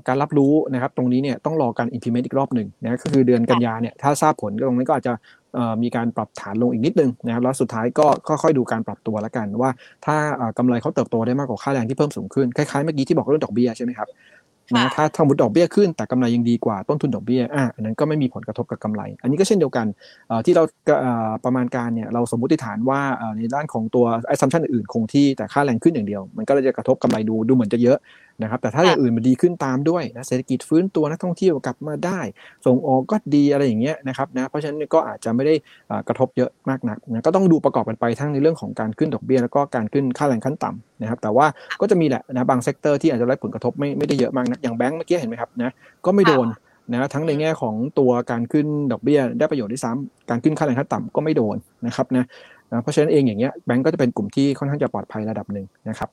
[0.09, 5.13] การรับรู้นะครับตรงนี้เนี่ยต้องรอการ implement อีกรอบหนึ่งนะก็คือเดือนกันยาเนี่ยถ้าทราบผลก็ตรงนี้ก็อาจจะ
[5.83, 9.71] มีการปรับฐานลงอีกนิดนึงนะครับแล้วสุดท้ายก็ค่อยๆดูการปรับตัวแล้วกันว่า
[10.07, 10.17] ถ้า
[10.59, 14.09] กำไรเขาเติบโตได้มากกว่าค่าแรงที่เพิ่มสูงขึ้นคล้ายๆเมื่อกี้ที่บอกเรื่องดอกเบี้ยใช่ไหมครับ
[14.77, 19.87] นะถ้าสมมติดอกเบี้ยขึ้น แต่กำไรยังดีกว่าต้นทุนดอกเบี้ยอะอันนั้นก็ไม่มีผลกระทบกับกำไร อันนี้ก็เช่นเดียวกัน
[20.47, 20.63] ที่เรา
[21.45, 23.01] ประมาณการเนี่ยเราสมมติฐานว่า
[23.37, 27.99] ในด้านของตัวไอ้ซัมชันอื่นคงที่แต่ค่าแรงขึ้นอย่างเดียว มันก็จะกระทบกำไรดูดูเหมือนจะเยอะ
[28.43, 32.21] นะครับแต่ถ้าอย่างอื่นมันดีขึ้นตามด้วยนะเศรษฐกิจฟื้นตัวนักท่องเที่ยวกลับมาได้
[32.67, 35.55] ส่งออกก็ดีอะไรอย่างเงี้ยนะครับนะเพราะฉะนั้นก็อาจจะไม่ได้
[36.09, 41.47] กระทบเยอะมากนักนะก็ต้องดูประกอบกันไปทั้งในเรื่องของการขึ้นดอกเบี้ยแล้วก็การขึ้นค่าแรงขั้นต่ำนะครับแต่ว่า
[41.81, 45.71] ก็จะมีแหละนะบาง sector ที่อาจจะได้ผลกระทบไม่ไม่ได้เยอะมากนะอย่างแบงก์เมื่อกี้เห็นไหมครับนะ
[46.07, 46.47] ก็ไม่โดน
[46.93, 52.25] นะทั้งในแง่ของตัวการขึ้นดอกเบี้ยได้ประโยชน์ที่ซ้ำการขึ้นค่าแรงขั้นต่ำก็ไม่โดนนะครับนะ
[52.83, 56.09] เพราะฉะนั้นเองอย่างเงี้ยแบงก์ก็จะเป็นกลุ่มที่ค่อนข้างจะปลอดภัยระดับหนึ่งนะครับ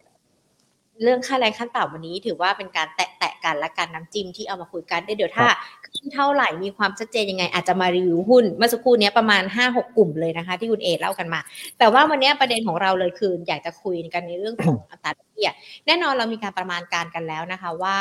[1.04, 5.48] เรื่องค่าแรงขั้นต่ำวันนี้ ถือว่าเป็นการแตะแตะกันและการน้ำจิ้มที่เอามาคุยกันได้เดี๋ยวถ้า
[5.86, 11.40] ขึ้นเท่าไหร่มีความชัดเจนยังไง อาจจะมารีวิวหุ้นเมื่อสักครู่นี้ประมาณ 5-6 กลุ่มเลยนะคะ ที่คุณเอเล่ากันมา
[11.80, 15.52] แต่ว่าวันนี้ประเด็นของเราเลยคืออยากจะคุยกันในเรื่องของอัตราดอกเบี้ย
[15.86, 17.98] แน่นอนเรามีการประมาณการกันแล้วนะคะว่า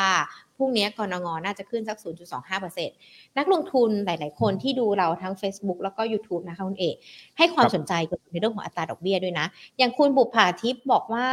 [0.57, 1.97] พรุ่งนี้กรงงน่าจะขึ้นสัก
[2.63, 2.87] 0.25%
[3.37, 6.95] นักลงทุนหลาย ๆ คนที่ดูเราทั้ง Facebook แล้วก็ YouTube นะคะคุณเอก
[7.37, 11.27] ให้ความสนใจเกี่ยวกับในเรื่องของอัตราดอกเบี้ยด้วยนะ อย่างคุณบุภาทิพย์บอกว่า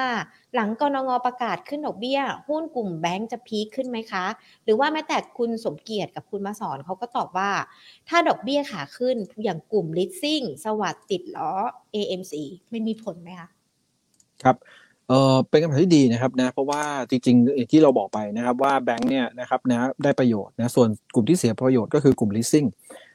[0.54, 4.24] หลังกรงงประกาศขึ้นดอกเบี้ย หุ้นกลุ่มแบงก์จะพีคขึ้นไหมคะ
[4.64, 7.50] หรือว่าแม้แต่คุณสมเกียรติกับคุณมาสอนเขาก็ตอบว่า
[8.08, 11.52] ถ้าดอกเบี้ยขาขึ้นอย่างกลุ่ม leasing สวัสดิ์ติดล้อ
[11.94, 12.34] AMC
[12.70, 13.48] ไม่มีผลไหมคะ
[14.42, 14.56] ครับ
[15.08, 22.68] เออเป็นคำถามที่ดีนะครับนะเพราะว่าจริงๆที่เราบอกไปนะครับว่าแบงค์เนี่ยนะครับนะได้ประโยชน์นะส่วนกลุ่มที่เสียประโยชน์ก็คือกลุ่ม leasing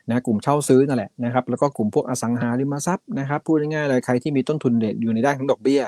[0.09, 5.81] นะกลุ่มเช่าซื้อนั่นแหละนะครับแล้วก็กลุ่มพวกอสังหาริมทรัพย์นะครับพูดง่ายๆเลยใครที่มีต้นทุนเด็ดอยู่ในด้านของดอกเบี้ย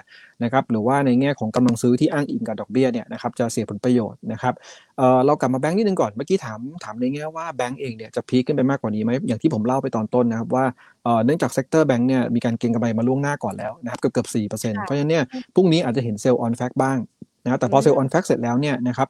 [0.44, 4.54] นะครับหรือว่าในแง่ของกำลังซื้อที่อ้างอิงกับดอกเบี้ยเนี่ยนะครับจะเสียผลประโยชน์นะครับ
[4.98, 15.24] เออเรากลับมาแบงค์นิดนึงก่อนเมื่อกี้ถามถามในแง่ว่าแบงค์เองเนี่ยจะ peak ขึ้นไปมากกว่านี้ไหมอย่างที่ผมเล่าไปตอนต้นนะครับว่าเนื่องจาก sector แบงค์เนี่ยมีการเก็งกำไรมาล่วงหน้าก่อนแล้วนะครับเกือบเกือบสี่เปอร์เซ็นต์เพราะฉะนั้นเนี่ย
[15.56, 16.98] พรุ่งนี้อาจจะเห็น sell on fact บ้าง
[17.46, 19.08] นะแต่พอ sell on fact เสร็จแล้วเนี่ยนะครับ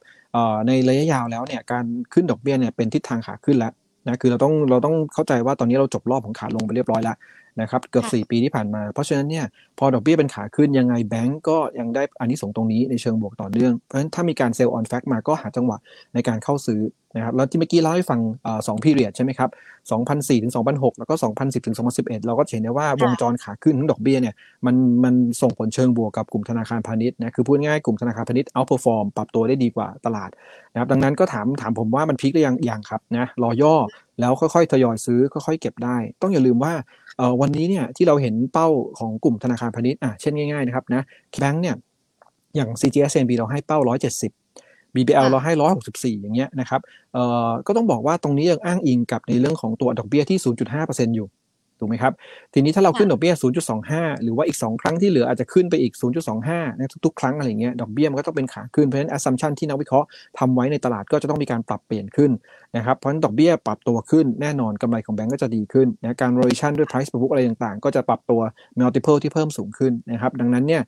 [0.66, 3.72] ในระยะยาวแล้วเนี่ยการขึ้นดอกเบี้ยเนี่ยเป็นทิศทางขาขึ้นแล้ว
[4.06, 7.16] นะคือเราต้องเราต้องเข้าใจว่าตอนนี้เราจบรอบของขาลงไปเรียบร้อยแล้ว
[7.60, 9.46] นะครับเกือบ 4 ปีที่ผ่านมา เพราะฉะนั้นเนี่ย
[9.78, 15.76] พอดอกเบี้ยเป็นขาขึ้นยังไงแบงก์ก็ยังได้อานิสงส์ตรงนี้ในเชิงบวกต่อเนื่อง เพราะฉะนั้นถ้ามีการ sell on fact มาก็หาจังหวะ
[16.14, 16.80] ในการเข้าซื้อ
[17.16, 18.20] นะครับแล้วที่เมื่อกี้เล่าให้ฟัง
[18.66, 19.50] สอง period ใช่ไหมครับ
[19.92, 24.34] 2004ถึง2006 แล้วก็ 2010ถึง2011 เราก็เห็นได้ว่าวงจรขาขึ้นทั้งดอกเบี้ยเนี่ย
[24.66, 30.30] มันมันส่งผลเชิงบวกกับกลุ่มธนาคารพาณิชย์นะคือพูดง่ายกลุ่มธนาคารพาณิชย์ outperform ปรับตัวได้ดีกว่าตลาด
[30.72, 33.74] นะครับดังนั้นก็ถามถามผมว่ามัน peak หรือยังยังครับนะรอย่อ
[34.20, 36.72] แล้วค่อยๆทยอยซื้อค่อยๆเก็บได้ ต้องอย่าลืมว่า
[37.40, 41.02] วันนี้เนี่ยที่เราเห็นเป้าของกลุ่มธนาคารพาณิชย์อะเช่นง่ายๆนะครับนะ
[41.38, 41.76] แบงก์เนี่ย
[42.56, 43.78] อย่าง CGSMB เราให้เป้า
[44.38, 45.52] 170 BBL เราให้
[45.88, 46.80] 164 อย่างเงี้ยนะครับ
[47.12, 50.38] เอ่อก็ต้องบอกว่าตรงนี้ยังอ้างอิงกับในเรื่องของตัวดอกเบี้ยที่
[50.76, 51.28] 0.5%อยู่
[51.82, 52.12] ถูกไหมครับ
[52.54, 53.34] ทีนี้ถ้าเราขึ้นดอกเบี้ย
[53.78, 55.92] 0.25 หรือว่าอีก 2 ครั้งที่เหลืออาจจะขึ้นไปอีก
[56.36, 62.30] 0.25ในทุกๆ ครั้งอะไรเงี้ยดอกเบี้ยมันก็ต้องเป็นขาขึ้นเพราะฉะนั้น assumption ที่นักวิเคราะห์ทำไว้ในตลาดก็จะต้องมีการปรับเปลี่ยนขึ้น
[62.76, 68.40] นะครับเพราะฉะนั้นดอกเบี้ยปรับตัวขึ้นแน่นอนกำไรของแบงก์ก็จะดีขึ้นนะการ valuation ด้วย price per book อะไรต่างๆ ก็จะปรับตัว
[68.80, 70.82] multiple ที่เพิ่มสูงขึ้นนะครับดังนั้นเนี่ย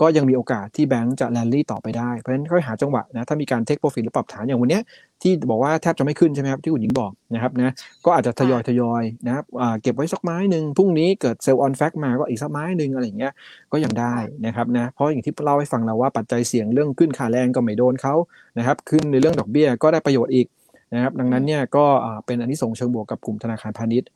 [0.00, 4.80] ก็ยังมีโอกาสที่แบงก์จะ rally ต่อไปได้เพราะฉะนั้นค่อยหาจังหวะนะถ้ามีการ take profit หรือปรับฐานอย่างวันนี้
[5.22, 7.72] ที่บอกว่าแทบจะไม่ขึ้นใช่ไหมครับที่คุณหญิงบอกนะครับนะ
[8.04, 9.44] ก็อาจจะทยอยทยอยนะครับ
[9.82, 13.32] เก็บไว้สักไม้หนึ่งพรุ่งนี้เกิดเซลล์ออนแฟกมาก็อีกสักไม้หนึ่งอะไรอย่างเงี้ย
[13.72, 14.14] ก็ยังได้
[14.46, 18.14] นะครับนะเพราะอย่างที่เล่าให้ฟังแล้วว่าปัจจัยเสี่ยงเรื่องขึ้นค่าแรงก็ไม่โดนเขา
[18.58, 20.46] นะครับขึ้นในเรื่องดอกเบี้ยก็ได้ประโยชน์อีก
[20.94, 21.84] นะครับดังนั้นเนี่ยก็
[22.26, 24.10] เป็นอันที่ส่งเชิงบวกกับกลุ่มธนาคารพาณิชย์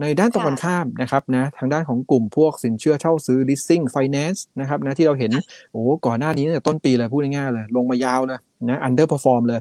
[0.00, 5.32] ในด้านตรงกันข้ามนะครับนะทางด้านของกลุ่มพวกสินเชื่อเช่าซื้อ leasing finance นะครับนะที่เราเห็น
[5.72, 8.38] โอ้ก่อนหน้านี้ตั้งแต่ต้นปีเลยพูดง่ายๆเลย ลงมายาวเลย
[8.70, 9.60] นะ underperform เลย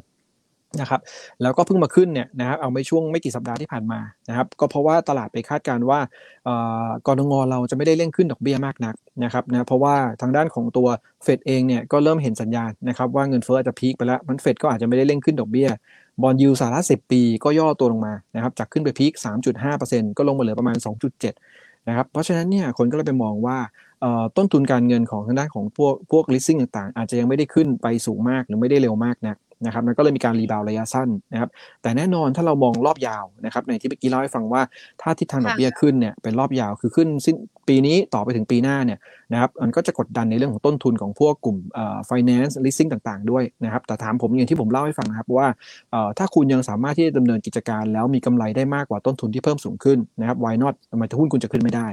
[0.80, 1.02] นะครับ
[1.42, 6.00] แล้วก็เพิ่งมาขึ้นเนี่ยนะครับเอาไม่ช่วงไม่กี่สัปดาห์ที่ผ่านมานะครับก็เพราะว่าตลาดไปคาดการณ์ว่า
[7.08, 10.88] กรงงเราจะไม่ได้เร่งขึ้นดอกเบี้ยมากนักนะครับนะเพราะว่าทางด้านของตัว
[11.24, 15.70] เฟดเองเนี่ยก็เริ่มเห็นสัญญาณนะครับว่าเงินเฟ้ออาจจะพีคไปแล้วมันเฟดก็อาจจะไม่ได้เร่งขึ้นดอกเบี้ย
[16.22, 19.14] บอลยูสาระ10 ปีก็ย่อตัวลงมานะครับจากขึ้นไปพีค
[19.66, 20.78] 3.5%ก็ลงมาเหลือประมาณ
[21.32, 23.58] 2.7นะครับเพราะฉะนั้นเนี่ยคนก็เลยไปมองว่า
[24.38, 31.50] ต้นทุนการเงินของทางด้านของพวกพวก leasing ต่างๆ อาจจะยังไม่ได้ขึ้นไปสูงมากหรือไม่ได้เร็วมากนัก นะครับมันก็เลยมีการรีบาวระยะสั้นนะครับ
[31.82, 34.62] แต่แน่นอนถ้าเรามองรอบยาวนะครับในที่เมื่อกี้เล่าให้ฟังว่า
[35.02, 37.36] ถ้าทิศทางดอกเบี้ยขึ้นเนี่ยเป็นรอบยาวคือขึ้นสิ้น
[37.68, 39.00] ปีนี้ต่อไปถึงปีหน้าเนี่ย
[39.34, 45.48] นะครับมันก็จะกดดันในเรื่องของต้นทุนของพวกกลุ่มเอ่อ finance leasing ต่างๆ ด้วยนะครับแต่ถามผมอย่างที่ผมเล่าให้ฟังนะครับว่า
[45.92, 51.88] เอ่อถ้าคุณยังสามารถที่จะดำเนินกิจการ แล้วมีกำไรได้มากกว่าต้นทุนที่เพิ่มสูงขึ้นนะครับ why not ทำไมหุ้นคุณจะขึ้นไม่ได้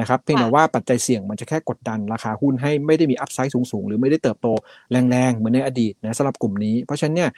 [0.00, 4.46] นะครับเพียงแต่ว่าปัจจัยเสี่ยงมันจะแค่กดดันราคาหุ้นให้ไม่ได้มีอัพไซด์สูง ๆ หรือไม่ได้เติบโต
[4.90, 7.30] แรงๆ เหมือนในอดีตนะสำหรับกลุ่มนี้ เพราะฉะนั้นเนี่ย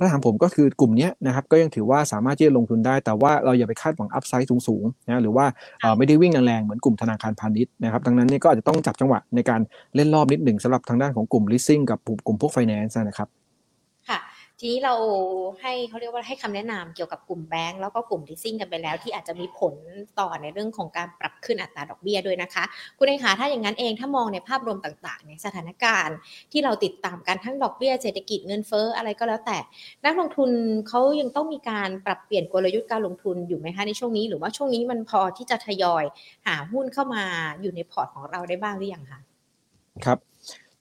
[0.00, 5.46] ถ้าถามผมก็คือกลุ่มนี้นะครับก็ยังถือว่าสามารถที่จะลงทุนได้ แต่ว่าเราอย่าไปคาดหวังอัพไซด์สูงๆนะหรือว่า
[5.98, 9.60] ไม่ได้วิ่งแรงๆเหมือนกลุ่มธนาคารพาณิชย์นะครับดังนั้นนี่ก็อาจจะต้องจับจังหวะในการ
[9.94, 13.30] เล่นรอบนิดหนึ่งสำหรับทางด้านของกลุ่ม leasing กับกลุ่มพวก finance นะครับ
[14.62, 14.94] ทีนี้เรา
[15.60, 19.74] ให้เขาเรียกว่าให้คำแนะนำเกี่ยวกับกลุ่มแบงก์แล้วก็กลุ่มดิซิ่งกันไปแล้ว ที่อาจจะมีผล
[20.20, 22.64] ต่อในเรื่องของการปรับขึ้นอัตราดอกเบี้ยด้วยนะคะ
[22.98, 26.16] คุณเองคะถ้าอย่างนั้นเองถ้ามองในภาพรวมต่างๆในสถานการณ์
[26.52, 29.58] ที่เราติดตามกันทั้งดอกเบี้ยเศรษฐกิจเงินเฟ้ออะไรก็แล้วแต่
[30.04, 30.50] นักลงทุน
[30.88, 36.04] เขายังต้องมีการปรับเปลี่ยนกลยุทธ์การลงทุนอยู่ไหมคะในช่วงนี้ หรือว่าช่วงนี้มันพอที่จะทยอย
[36.46, 37.24] หาหุ้นเข้ามา
[37.62, 39.20] อยู่ในพอร์ตของเราได้บ้างหรือยังคะ
[40.06, 40.29] ครับ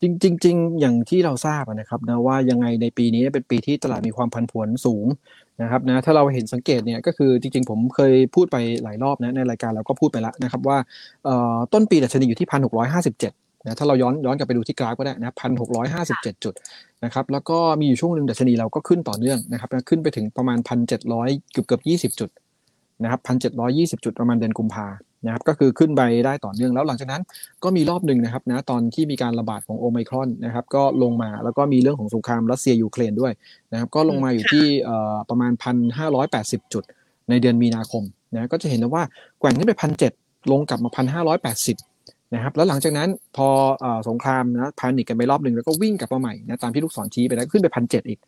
[0.01, 5.05] จริงจริงอย่างที่เราทราบนะครับนะว่ายังไงในปีนี้เป็นปีที่ตลาดมีความผันผวนสูง
[5.61, 10.77] นะครับนะถ้าเราเห็นสังเกตเนี่ยก็คือจริงๆ ผมเคยพูดไปหลายรอบนะในรายการเราก็พูดไปแล้วนะครับว่า
[11.73, 13.33] ต้นปีดัชนีอยู่ที่พันหกร้อยห้าสิบเจ็ด
[13.65, 16.53] นะถ้าเราย้อนย้อนกลับไปดูที่กราฟก็ได้นะพันหกร้อยห้าสิบเจ็ดจุด
[17.03, 22.29] นะครับแล้วก็มีอยู่ช่วงหนึ่งดัชนีเราก็ขึ้นต่อเนื่องนะครับขึ้นไปถึงประมาณพันเจ็ดร้อยเกือบเกือบยี่สิบจุด
[23.03, 24.87] นะครับพันเจ็ดร้อยยี่สิบจุดประมาณเดือนกุมภา
[25.25, 27.21] นะครับก็คือขึ้นไปได้ต่อเนื่องแล้วหลังจากนั้น
[27.63, 33.33] ก็มีรอบหนึ่งนะครับนะตอนที่มีการระบาดของโอไมครอนนะครับก็ลงมาแล้วก็มีเรื่องของสงครามรัสเซียยูเครนด้วย
[33.71, 34.65] นะครับก็ลงมาอยู่ที่
[35.29, 35.51] ประมาณ
[36.11, 36.83] 1,580 จุด
[37.29, 38.03] ในเดือนมีนาคม
[38.33, 39.03] นะก็จะเห็นว่า
[39.39, 40.89] แกว่งขึ้นไปพันเลงกลับมา
[41.37, 43.47] 1,580 นะครับแล้วหลังจากนั้นพอ
[44.09, 48.19] สงครามนะพานิกกันไปรอบหนึ่งแล้วก็วิ่งกลับมาใหม่นะตามที่ลูกศรชี้ไปแล้วขึ้นไปพันเอีก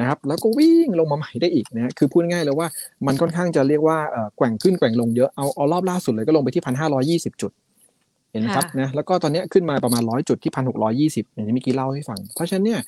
[0.00, 2.66] นะครับแล้วก็วิ่งลงมาใหม่ได้อีกนะคือพูดง่ายเลยว่า
[3.06, 3.98] มันค่อนข้างจะเรียกว่า
[4.36, 7.52] แกว่งขึ้นแกว่งลงเยอะเอาเอารอบล่าสุดเลยก็ลงไปที่พันห้าร้อยี่สิบจุด
[8.30, 12.80] เห็นไหมครับนะแล้วก็ตอนนี้ขึ้นมาประมาณร้อยจุดที่พันหกร้อยี่สิบอย่างที่เมื่อกี้เล่าให้ฟัง เพราะฉะนั้นเนี่ย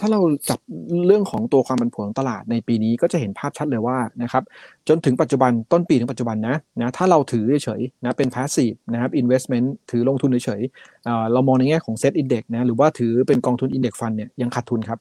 [0.00, 0.58] ถ้าเราจับ
[1.06, 4.42] เรื่องของตัวความผันผวนของตลาดในปีนี้ก็จะเห็นภาพชัดเลยว่านะครับ
[4.88, 14.98] จนถึงปัจจุบันต้นปีถึงปัจจุบันนะนะถ้าเราถือเฉยๆนะเป็น passive นะครับ investment ถือลงทุนเฉยๆเรามองในแง่ของ set index นะหรือว่าถือเป็นกองทุน index fund เนี่ยยังขาดทุนครับ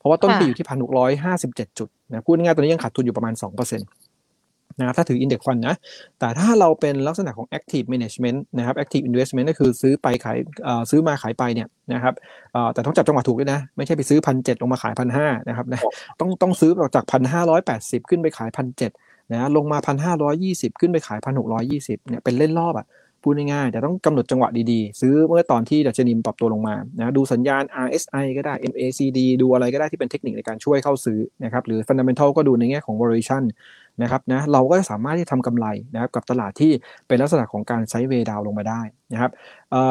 [0.00, 3.88] เพราะว่าต้นปีอยู่ที่พันหกร้อยห้าสิบเจ็ดจุดนะพูดง่ายๆตอนนี้ยังขาดทุนอยู่ประมาณสองเปอร์เซ็นต์
[4.78, 5.74] นะครับถ้าถืออินเด็กซ์ฟันนะ
[6.18, 10.38] แต่ถ้าเราเป็นลักษณะของ active management นะครับ active investment ก็คือซื้อไปขาย
[10.90, 12.14] ซื้อมาขายไปเนี่ยนะครับ
[12.72, 15.80] แต่ต้องจับจังหวะถูกด้วยนะ ไม่ใช่ไปซื้อพันเจ็ดลงมาขายพันห้านะครับนะ
[16.20, 18.90] ต้องต้องซื้อจากพันห้าร้อยแปดสิบขึ้นไปขายพันเจ็ด
[19.32, 22.86] นะลงมาพันห้าร้อยยี่สิบขึ้นไปขายพันหกร้อยยี่สิบเนี่ยเป็นเล่นรอบอะ
[23.22, 33.42] พูดง่ายๆแต่ต้องกำหนดจังหวะดีๆ ซื้อเมื่อตอนที่ดัชนีปรับตัวลงมานะดูสัญญาณ RSI ก็ได้ MACD ดูอะไรก็ได้ที่เป็นเทคนิคในการช่วยเข้าซื้อนะครับหรือ Fundamental ก็ดูในแง่ของ valuation
[34.02, 36.72] นะครับนะเราก็จะสามารถที่ทำกำไรนะครับกับตลาดที่
[37.08, 39.30] เป็นลักษณะของการไซด์เวดาวลงมาได้นะครับ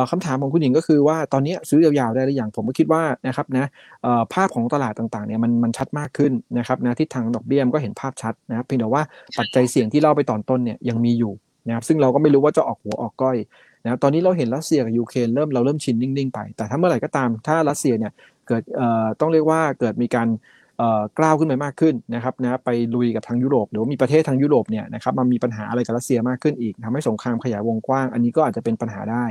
[0.09, 3.65] คำถามของคุณหญิงก็คือว่าตอนนี้ซื้อยาวๆได้หรือยังผมก็คิดว่านะครับนะ
[4.33, 9.03] ภาพของตลาดต่างๆเนี่ยมันมันชัดมากขึ้นนะครับนะทิศทางดอกเบี้ยมก็เห็นภาพชัดนะครับเพียงแต่ว่า
[9.37, 11.33] ปัจจัยเสี่ยงที่เล่าไปตอนต้นเนี่ยยังมีอยู่
[11.67, 13.37] นะครับซึ่งเราก็ไม่รู้ว่าจะออกหัวออกก้อย
[13.83, 18.11] นะตอนนี้เราเห็นรัสเซียกับยูเครนเริ่มเราเริ่มชินนิ่งๆไป แต่ถ้าเมื่อไหร่ก็ตามถ้ารัสเซียเนี่ย
[18.47, 18.61] เกิด
[19.19, 20.27] ต้องเรียกว่าเกิดมีการ
[21.17, 29.25] กล้าวขึ้นไปมากขึ้นนะครับนะไปลุยกับทางยุโรปหรือว่ามีประเทศทางยุโรปเนี่ยนะครับมันมีปัญหาอะไรกับรัสเซียมากขึ้นอีกทำให้สงครามขยายวงกว้าง อันนี้ก็อาจจะเป็นปัญหาได้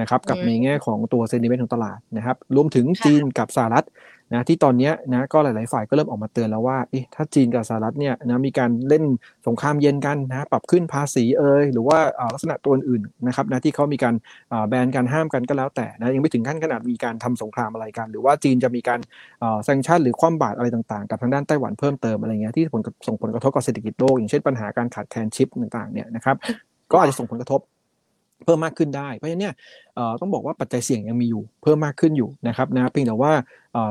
[0.00, 3.86] นะครับกับในแง่ของตัวเซนิเมนต์ของตลาดนะครับรวมถึงจีนกับสหรัฐ
[4.32, 9.04] นะที่ตอนนี้นะก็หลาย ๆ ฝ่ายก็เริ่มออกมาเตือนแล้วว่าเอ๊ะถ้าจีนกับสหรัฐเนี่ยนะมีการเล่น
[9.46, 11.98] สงครามเย็นกันนะปรับขึ้นภาษีเอ่ยหรือว่า
[12.34, 14.14] ลักษณะตัวอื่นนะครับนะที่เขามีการ
[14.68, 19.00] แบนการห้ามกันก็แล้วแต่นะยังไม่ถึงขั้นขนาดมีการทำสงครามอะไรกัน หรือว่าจีนจะมีการ
[19.64, 26.36] แซงชั่นหรือคว่ำบาตรอะไรต่าง ๆ กับทางด้านไต้หวันเพิ่มเติมอะไรเงี้ยที่ผลส่งผลกระทบกับเศรษฐกิจโลกอย่างเช่นปัญหาการขาดแคลนชิปต่าง ๆ เนี่ยนะครับ
[26.92, 27.60] ก็อาจจะส่งผลกระทบ
[28.44, 29.54] เพิ่มมากขึ้นได้ เพราะฉะนั้นเนี่ย
[30.20, 33.32] ต้องบอกว่าปัจจัยเสี่ยงยังมีอยู่เพิ่มมากขึ้นอยู่นะครับนะเพียงแต่ว่า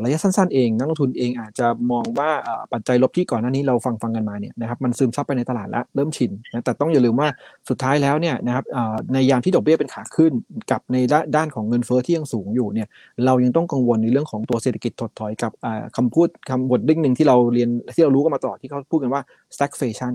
[0.04, 2.30] ระยะสั้นๆเองนักลงทุนเองอาจจะมองว่า
[2.74, 7.28] ปัจจัยลบที่ก่อนหน้านี้เราฟังฟังกันมาเนี่ยนะครับมันซึมซับไปในตลาดแล้วเริ่มชินนะแต่ต้องอย่าลืมว่า
[7.70, 8.66] สุดท้ายแล้วเนี่ยนะครับ
[9.14, 10.32] ในยามที่ดอกเบี้ยเป็นขาขึ้น
[10.72, 10.98] กับใน
[11.36, 12.88] ด้านของเงินเฟ้อที่ยังสูงอยู่เนี่ย
[13.26, 15.52] เรายังต้องกังวลในเรื่องของตัวเศรษฐกิจถดถอยกับ
[15.98, 19.22] คำพูดคำบทดิ้งหนึ่งที่เราเรียนที่เรารู้กันมาตลอดที่เขาพูดกันว่า
[19.56, 20.14] stagflation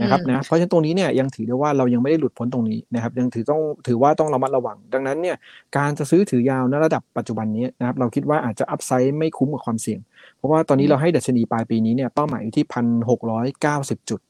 [0.00, 5.36] นะครับนะเพราะฉะนั้นตรงนี้เนี่ยยังถือได้ว่าเรายังไม่ได้หลุดพ้นตรงนี้นะครับยังถือต้องถือว่าต้องระมัดระวัง ดังนั้นเนี่ย
[5.76, 10.00] การจะซื้อถือยาวในระดับปัจจุบันนี้นะครับเราคิดว่าอาจจะอัพไซด์ไม่คุ้มกับความเสี่ยง
[10.36, 14.20] เพราะว่าตอนนี้เราให้ดัชนีปลายปีนี้เนี่ยเป้าหมายอยู่ที่พันหกร้อยเก้าสิบจุด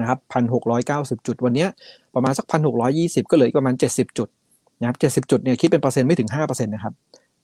[0.00, 1.66] นะครับพันหกร้อยเก้าสิบจุดวันนี้
[2.14, 4.28] ประมาณสักพันหกร้อยยี่สิบก็เหลือประมาณเจ็ดสิบจุด
[4.80, 6.92] นะครับเจ็ดสิบจุดเนี่ยคิดเป็นเปอร์เซ็นต์ไม่ถึงห้าเปอร์เซ็นต์นะครับ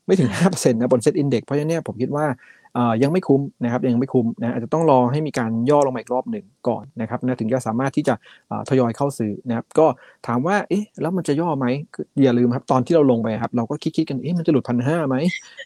[0.06, 2.26] ไม่ถึงห้าเปอร์เซ็นต์นะบน SET Index เพราะฉะนั้นเนี่ยผมคิดว่า
[3.02, 8.14] ยังไม่คุ้มนะครับยังไม่คุ้มนะอาจจะต้องรอให้มีการย่อลงมาอีกรอบหนึ่งก่อนนะครับนะถึงจะสามารถที่จะ
[8.68, 9.86] ทยอยเข้าซื้อนะครับก็
[10.26, 11.66] ถามว่าเอ๊ะแล้วมันจะย่อไหม
[12.22, 15.16] อย่าลืมครับตอนที่เราลงไปครับเราก็คิดๆกันเอ๊ะมันจะหลุดพันห้าไหม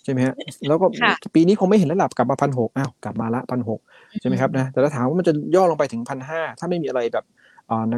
[0.05, 0.35] ใช่ไหมฮะ
[0.69, 0.87] แล้วก็
[1.35, 3.81] ปีนี้คงไม่เห็นแล้วหลับกลับมาพันหกอ้าวกลับมาละพันหก
[4.21, 7.25] ใช่ไหมครับนะแต่ถ้าถามว่ามันจะย่อลงไปถึงพันห้าถ้าไม่มีอะไรแบบ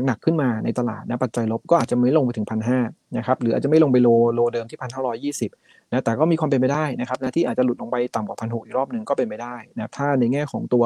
[0.06, 2.80] หนักๆขึ้นมาในตลาดนะปัจจัยลบก็อาจจะไม่ลงไปถึงพันห้า
[3.16, 5.50] นะครับหรืออาจจะไม่ลงไปโลโลเดิมที่พันห้าร้อยยี่สิบ
[5.92, 10.84] นะแต่ก็มีความเป็นไปได้นะครับนะที่อาจจะหลุดลงไปต่ำกว่าพันหกอีกรอบหนึ่งก็เป็นไปได้นะถ้าในแง่ของตัว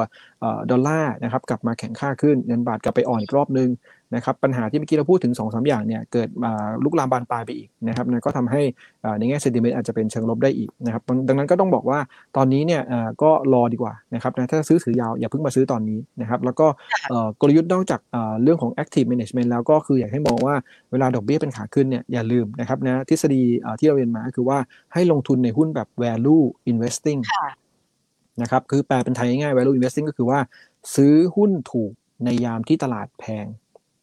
[0.71, 3.69] ดอลลาร์นะครับกลับมาแข็งค่าขึ้นเงินบาทกลับไปอ่อนอีกรอบหนึ่ง
[4.15, 6.53] นะครับปัญหาที่เมื่อกี้เราพูดถึง2อสอย่างเนี่ยเกิดมา
[6.85, 8.63] ลุกลามบานปลายไปอีกนะครับนะก็ทำให้
[9.19, 11.99] ในแง่เซนติเมนต์อาจจะเป็นเชิงลบได้อีกนะครับดังนั้นก็ต้องบอกว่า
[12.37, 12.83] ตอนนี้เนี่ย
[13.23, 16.67] ก็รอดีกว่านะครับนะถ้าซื้อถือยาวอย่าเพิ่งมาซื้อตอนนี้นะครับแล้วก็
[17.41, 18.01] กลยุทธ์นอกจาก
[18.43, 20.55] เรื่องของ active management แล้วก็คืออยากให้มองว่า
[20.93, 23.43] เวลาดอกเบี้ยเป็นขาขึ้นเนี่ยอย่าลืมนะครับนะทฤษฎี
[23.79, 24.59] ที่เราเรียนมาคือว่า
[24.93, 27.21] ให้ลงทุนในหุ้นแบบ value investing
[28.43, 30.39] นะครับคือแปลเป็นไทยง่าย value investing ก็คือว่า
[30.95, 31.93] ซื้อหุ้นถูก
[32.25, 33.47] ในยามที่ตลาดแพง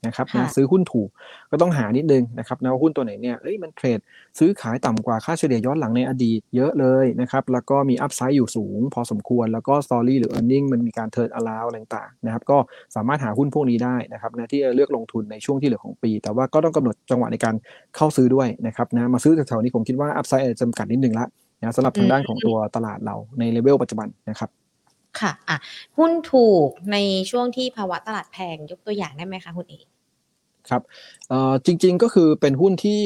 [0.06, 1.10] นะครับนะซื้อหุ้นถูก
[1.52, 4.00] ก็ต้องหานิดนึงนะครับนะว่าหุ้นตัวไหนเนี่ยเอ้ยมันเทรด
[4.40, 12.58] ซื้อขายต่ำกว่าค่าเฉลี่ยย้อนหลังในอดีตเยอะเลยนะครับแล้วก็มี upside อยู่สูง พอสมควรแล้วก็ story หรือ earning มันมีการ turnaround อะไรต่างๆนะครับก็
[12.96, 17.56] สามารถหาหุ้นพวกนี้ได้นะครับนะที่จะเลือกลงทุนในช่วงที่เหลือของปี แต่ว่าก็ต้องกำหนดจังหวะในการ
[17.96, 21.26] เข้าซื้อด้วยนะครับนะมาซื้อแถวๆนี้ผมคิดว่า upside จำกัดนิดนึงละ
[21.62, 24.50] นะสำหรับทางด้านของตัวตลาดเราในเลเวลปัจจุบันนะครับ
[25.20, 25.58] ค่ะอะ
[25.98, 26.98] หุ้นถูกใน
[27.32, 29.86] ช่วงที่ภาวะตลาดแพงยกตัวอย่างได้ไหมคะคุณเอก
[30.70, 30.82] ครับ
[31.66, 33.02] จริง ๆ ก็คือเป็นหุ้นที่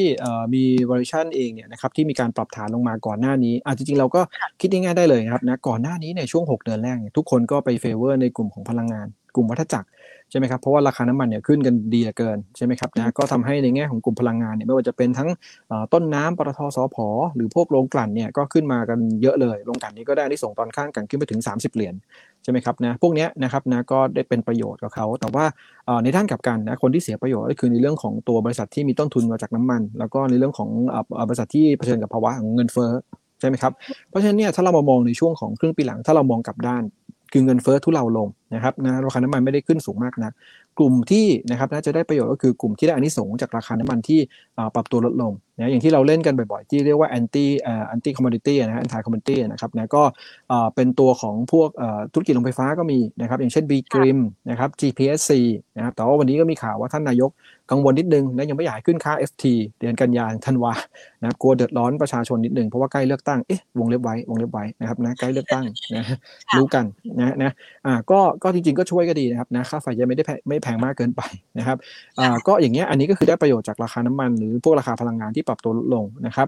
[0.53, 4.21] มี valuation เองเนี่ยนะครับที่มีการปรับฐานลงมาก่อนหน้านี้อ่จริง ๆ เราก็
[4.59, 9.87] คิดง่ายๆได้เลยนะครับนะก่อนหน้านี้ในช่วง 6 เดือนแรกเนี่ยทุกคนก็ไปเฟเวอร์ในกลุ่มของพลังงาน กลุ่มวัฏจักร
[10.29, 15.29] ใช่ไหมครับเพราะว่าราคาน้ำมันเนี่ยขึ้นกันดีเหลือเกินใช่ไหมครับนะก็ทำให้ในแง่ของกลุ่มพลังงานเนี่ยไม่ว่าจะเป็นทั้ง
[15.93, 16.97] ต้นน้ำปตทสพ
[17.35, 21.95] หรือพวกโรงกลั่นเนี่ยก็ขึ้นมากันเยอะเลยโรงกลั่นนี้ก็ได้ที่ส่งตอนข้างกันขึ้นไปถึง 30 เหรียญ
[22.43, 25.45] ใช่ไหมครับนะพวกนี้นะครับนะก็ได้เป็นประโยชน์กับเขาแต่ว่า
[26.03, 30.69] ในด้านกลับกันนะคนที่เสียประโยชน์ก็คือในเรื่องของตัวบริษัทที่มีต้นทุนมาจากน้ำมัน แล้วก็ในเรื่องของ
[31.27, 32.91] บริษัทที่เผชิญกับภาวะของเงินเฟ้อ
[33.39, 33.73] ใช่ไหมครับ
[34.09, 36.83] เพราะฉะนั้นเนี่ยถ้าเรามามองในช่วงของครึ่งปีหลังถ้าเรามองกลับด้าน
[37.33, 40.33] คือเงินเฟ้อทุเลาลงนะครับนะราคาน้ำมันไม่ได้ขึ้นสูงมากนะ
[40.77, 44.19] กลุ่มที่นะครับน่าจะได้ประโยชน์ก็คือกลุ่มที่ได้อานิสงส์จากราคาน้ำมันที่
[44.75, 50.03] ปรับตัวลดลงนะอย่างที่เราเล่นกันบ่อยๆ ที่เรียกว่า anti อ่า anti commodity นะฮะ anti commodity นะครับนะก็
[50.75, 51.69] เป็นตัวของพวก
[52.13, 55.31] ธุรกิจโรงไฟฟ้าก็มีนะครับ อย่างเช่น B Grim นะครับ GPSC
[55.77, 57.31] นะครับแต่ว่าวันนี้ก็มีข่าวว่าท่านนายก
[57.71, 59.45] กังวลนิดนึงนะยังไม่อยากขึ้นค่า FT
[59.79, 60.73] เดือนกันยายนธันวา
[61.21, 66.05] นะกลัวเดือดร้อนประชาชนนิดนึงเพราะว่าใกล้เลือกตั้งเอ๊ะวงเล็บไว้วงเล็บไว้นะครับนะใกล้เลือกตั้งนะ
[66.55, 66.85] รู้กัน
[67.19, 67.51] นะนะ
[67.85, 71.21] อ่าก็ก็จริงๆก็ช่วยก็ดีนะครับนะค่าไฟยังไม่ได้ไม่แพงมากเกินไป
[71.57, 71.77] นะครับ
[72.19, 76.47] อ่าก็อย่างเงี้ยอันนี้ก็คือได้ประโยชน์จากราคาน้ำมันหรือพวกราคาพลังงานที่ปรับตัวลดลงนะครับ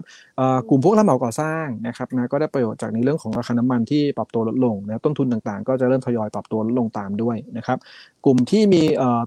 [0.68, 7.78] กลุ่มพวกรับเหมาก่อสร้างนะครับนะก็ได้ประโยชน์จากในเรื่องของราคาน้ำมันที่ปรับตัวลดลงนะต้นทุนต่างๆ ก็จะเริ่มทยอยปรับตัวลดลงตามด้วยนะครับ
[8.24, 8.82] กลุ่มที่มี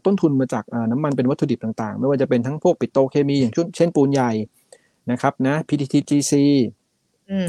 [0.05, 4.32] ต้นทุนมาจากน้ำมันเป็นวัตถุดิบต่างๆ ไม่ว่าจะเป็นทั้งพวกปิโตรเคมีอย่างเช่นปูนใหญ่
[5.11, 6.34] นะครับนะ PTTGC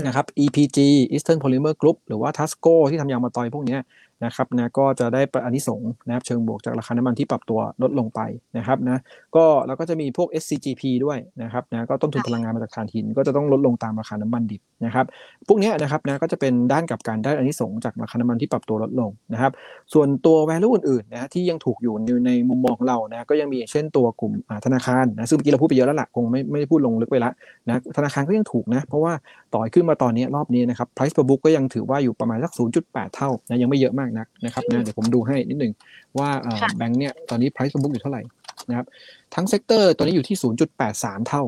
[0.06, 0.78] นะครับ EPG
[1.12, 3.76] Eastern Polymer Group หรือว่า Tasco ที่ทำยางมาตอยพวกนี้
[4.24, 8.20] นะครับนะก็จะได้อานิสงส์นะครับเชิงบวกจากราคาน้ำมันที่ปรับตัวลดลงไป
[8.56, 8.98] นะครับนะ
[9.36, 15.06] ก็แล้วก็จะมีพวก SCGP ด้วยนะครับนะก็ต้นทุนพลังงานมาจากถ่านหิน ก็จะต้องลดลงตามราคาน้ำมันดิบนะครับ
[15.48, 19.52] พวกนี้นะครับนะก็จะเป็นด้านกับการได้อานิสงส์จากราคาน้ำมันที่ปรับตัวลดลงนะครับ
[19.92, 21.94] ส่วนตัว value อื่นๆนะที่ยังถูกอยู่
[22.26, 24.32] ในมุมมองเรานะก็ยังมีเช่นตัวกลุ่ม
[24.64, 27.30] ธนาคารนะซึ่งเมื่อกี้เราพูดไปเยอะแล้วล่ะคงไม่ไม่ได้พูดลงลึกไปละ
[27.68, 29.12] นะธนาคารก็ยังถูกนะเพราะว่า
[29.54, 32.52] ต่อยขึ้นมาตอนนี้รอบนี้นะครับ price per book ก็ยังถือว่าอยู่ประมาณสัก
[32.84, 35.72] 0.8 เท่านะยังไม่เยอะมากนักนะครับนะเดี๋ยวผมดูให้นิดหนึ่ง
[36.18, 36.28] ว่า
[36.76, 38.22] แบงค์เนี่ยตอนนี้ price per book อยู่เท่าไหร่
[38.68, 38.86] นะครับ
[39.34, 40.36] ทั้ง sector ตอนนี้อยู่ที่
[40.82, 41.42] 0.83 เท่า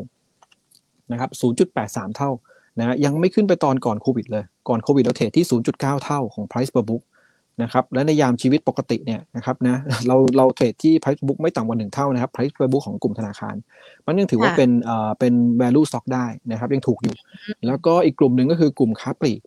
[1.13, 1.31] นะครับ
[1.75, 2.31] 0.83 เท่า
[2.79, 7.03] นะยังไม่ขึ้นไปตอนก่อนโควิดเลยก่อนโควิดเรา trade ที่ 0.9 เท่าของ price per book
[7.63, 13.55] นะครับและในยามชีวิตปกติเนี่ยนะครับนะเราเรา trade ที่ price book ไม่ต่ำกว่าหนึ่งเท่านะครับ price book ของกลุ่มธนาคาร
[14.07, 17.15] มันยังถือว่าเป็นเอ่อเป็น value stock ได้นะครับยังถูกอยู่
[17.67, 19.41] แล้วก็อีกกลุ่มหนึ่งก็คือกลุ่มค้าปลีก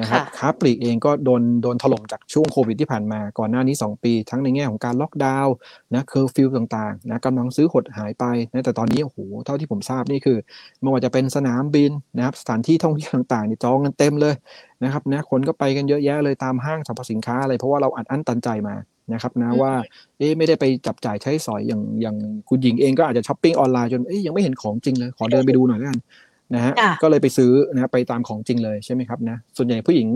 [0.00, 5.54] นะครับค้าปลีกเองก็โดนโดนถล่มจากช่วงโควิดที่ผ่านมาก่อนหน้านี้ 2 ปี ทั้งในแง่ของการล็อกดาวน์
[5.94, 10.38] นะเคอร์ฟิวต่างๆนะกำลังซื้อหดหายไปนะแต่ตอนนี้โอ้โหเท่าที่ผมทราบนี่คือ
[10.80, 14.34] ไม่ว่าจะเป็นสนามบินนะครับสถานที่ท่องเที่ยวต่างๆนี่จองกันเต็มเลย
[14.84, 18.76] นะครับนะคนก็ไปกันเยอะแยะเลยตามห้างสรรพสินค้าอะไรเพราะว่าเราอัดอั้นตันใจมา
[19.12, 19.72] นะครับนะว่า
[20.18, 22.16] เอ๊ไม่ได้ไปจับจ่ายใช้สอยอย่างอย่าง
[22.48, 25.98] คุณหญิงเองก็อาจจะช้อปปิ้งออนไลน์จนเอ๊ยังไม่เห็นของจริงเลยขอเดินไปดูหน่อยแล้วกัน
[26.54, 26.72] นะฮะ
[27.02, 30.08] ก็เลยไปซื้อนะไปตามของจริงเลยใช่ไหมครับนะส่วนใหญ่ผู้หญิง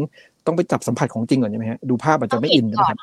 [0.47, 2.99] ต้องไปจับสัมผัสของจริงก่อนใช่ไหมฮะดูภาพอาจจะไม่อินนะครับ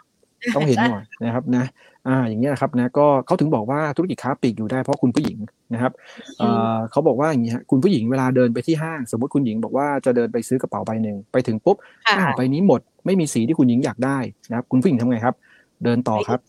[0.56, 1.66] ต้องเห็นหน่อยนะครับนะ
[2.08, 5.38] อ่าอย่างเงี้ยนะครับนะก็เขาถึงบอกว่าธุรกิจค้าปลีกอยู่ได้เพราะคุณผู้หญิง
[5.74, 5.92] นะครับ
[6.40, 14.18] เอ่อเขาบอกว่าอย่างนี้ฮะคุณผู้หญิงเวลาเดินไปที่ห้าง สมมติคุณหญิงบอกว่าจะเดินไปซื้อกระเป๋าใบหนึ่งไปถึงปุ๊บอ้าวใบนี้หมดไม่มีสีที่คุณหญิงอยากได้
[14.50, 15.36] นะครับคุณผู้หญิงทำไงครับ
[15.84, 16.40] เดินต่อครับ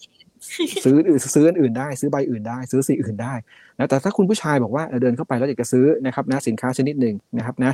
[0.85, 3.35] ซื้ออื่นซื้ออื่นได้ ซื้อใบอื่นได้ ซื้อสีอื่นได้
[3.79, 7.73] นะแต่ถ้าคุณผู้ชายบอกว่าเดินเข้าไปแล้วอยากจะซื้อนะครับนะสินค้าชนิดหนึ่งนะครับนะ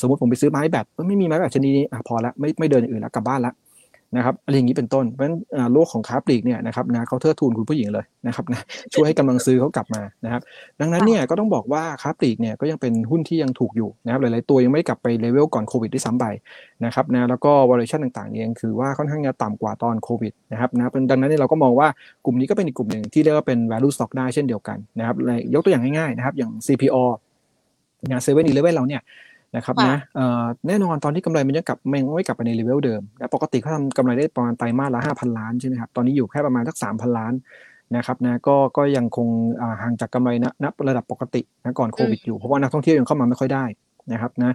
[0.00, 3.52] สมมติผมไปซื้อไม้แบตไม่มีไม้แบตชนิดนี้พอละไม่ไม่เดินอื่นแล้วกลับบ้านละ
[4.16, 5.36] นะครับอะไรอย่างนี้เป็นต้นเพราะฉะนั้น
[5.72, 8.60] โลกของค้าปลีกเนี่ยนะครับนะเขาเทิดทูนคุณผู้หญิงเลยนะครับนะ
[8.92, 10.42] ช่วยให้กำลังซื้อเขากลับมานะครับ
[10.80, 16.26] ดังนั้นเนี่ยก็ต้องบอกว่าค้าปลีกเนี่ยก็ยังเป็นหุ้นที่ยังถูกอยู่นะครับหลาย ๆ ตัวยังไม่กลับไปเลเวลก่อนโควิดด้วยซ้ำไป
[16.84, 21.88] นะครับนะแล้วก็วอลเลชั่นต่างๆเนี่ยคือว่าค่อนข้างจะต่ำกว่าตอนโควิดนะครับนะดังนั้นเราก็มองว่า
[22.24, 25.16] กลุ่มนี้ก็เป็นอีกกลุ่มหนึ่งที่เรียกว่าเป็น value stock ได้เช่นเดียวกันนะครับ
[25.54, 26.96] ยกตัวอย่างง่ายๆนะครับอย่าง CPO
[28.10, 29.02] งานเซเว่นอีเลเว่นเราเนี่ย
[29.56, 29.98] นะครับนะ
[30.68, 37.32] แน่นอนตอนที่กำไรมันยังกลับมันไม่กลับไปในเลเวลเดิมนะปกติเขาทำกำไรได้ประมาณไตรมาสละห้าพันล้านใช่ไหมครับตอนนี้อยู่แค่ประมาณสักสามพันล้าน
[37.96, 39.28] นะครับนะก็ก็ยังคง
[39.82, 40.50] ห่างจากกำไรนะ
[40.88, 43.64] ระดับปกตินะก่อนโควิดอยู่เพราะว่านักท่องเที่ยวยังเข้ามาไม่ค่อยได้
[44.12, 44.52] นะครับนะ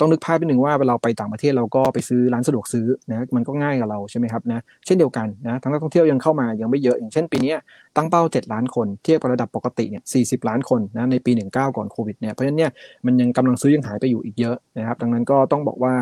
[0.00, 7.54] ต้องนึกภาพไปหนึ่งว่าเราไปต่างประเทศเราก็ไปซื้อร้านสะดวกซื้อนะมันก็ง่ายกับเราใช่ไหมครับนะเช่นเดียวกันนะทั้งนักท่องเที่ยวยังเข้ามายังไม่เยอะอย่างเช่นปีนี้
[7.96, 12.70] ตั้งเป้า 7 ล้านคนเทียบกับระดับปกติเนี่ย40 ล้านคนนะในปี 19 ก่อนโควิดเนี่ยเพราะฉะนั้นเนี่ย
[13.06, 15.94] มันยังกำลังซื้อยังหายไปอยู่อีกเยอะนะครับดังนั้นก็ต้องบอกว่า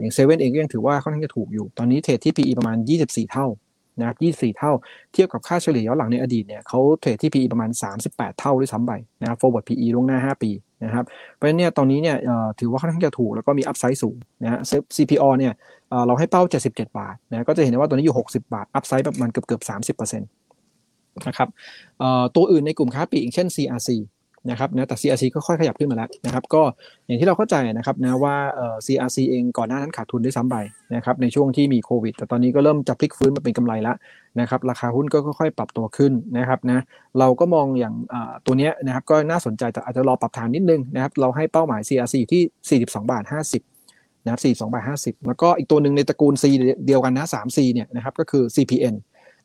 [0.00, 2.76] อย่างเซเว่นเองก็ยังถือว่าค่อนข้างจะถูกอยู่ตอนนี้เทรดที่ PE ประมาณ
[3.06, 3.48] 24 เท่า
[3.98, 4.16] นะครับ
[4.50, 4.72] 24 เท่า
[5.12, 7.70] เทียบกับค่าเฉลี่ยย้อนหลังในอดีตเนี่ยเขาเทรดที่ PE ประมาณ
[8.04, 10.50] 38 เท่าด้วยซ้ำไปนะครับ forward PE ล่วงหน้า 5 ปี
[10.84, 11.04] นะครับ
[11.34, 12.16] เพราะฉะนั้นเนี่ยตอนนี้เนี่ย
[12.60, 14.60] ถือว่าค่อนข้างจะถูกแล้วก็มีอัพไซด์สูงนะฮะ
[14.96, 15.52] CPO เนี่ย
[16.06, 21.48] เราให้เป้า 77 บาทนะก็จะเห็นได้ว่าตัวนี้อยู่ 60 บาท อัพไซด์ประมาณเกือบเกือบ30%นะครับ
[22.36, 23.90] ตัวอื่นในกลุ่มค้าปลีกอย่างเช่น CRC
[24.50, 26.62] นะครับนะแต่ CRC ก็ค่อยขยับขึ้นมาแล้วนะครับก็
[27.06, 30.56] อย่างที่เราเข้าใจนะครับนะว่าเอ่อ CRC เองก่อนหน้านั้นขาดทุนด้วยซ้ำไป
[30.94, 33.96] นะครับในช่วงที่มีโควิด แต่ตอนนี้ก็เริ่มจะพลิกฟื้นมาเป็นกำไรแล้ว
[34.40, 36.82] นะครับราคาหุ้นก็ค่อยๆปรับตัวขึ้นนะครับนะ
[37.18, 37.94] เราก็มองอย่าง
[38.46, 46.44] ตัวนี้นะครับก็น่าสนใจแต่อาจจะรอปรับฐานนิดนึงนะครับเราให้เป้าหมาย CRC อยู่ที่ 42 บาท 50นะครับ42บาท50 แล้วก็อีกตัวหนึ่งในตระกูล C
[46.86, 48.94] เดียวกันนะ 3C เนี่ยนะครับก็คือ CPN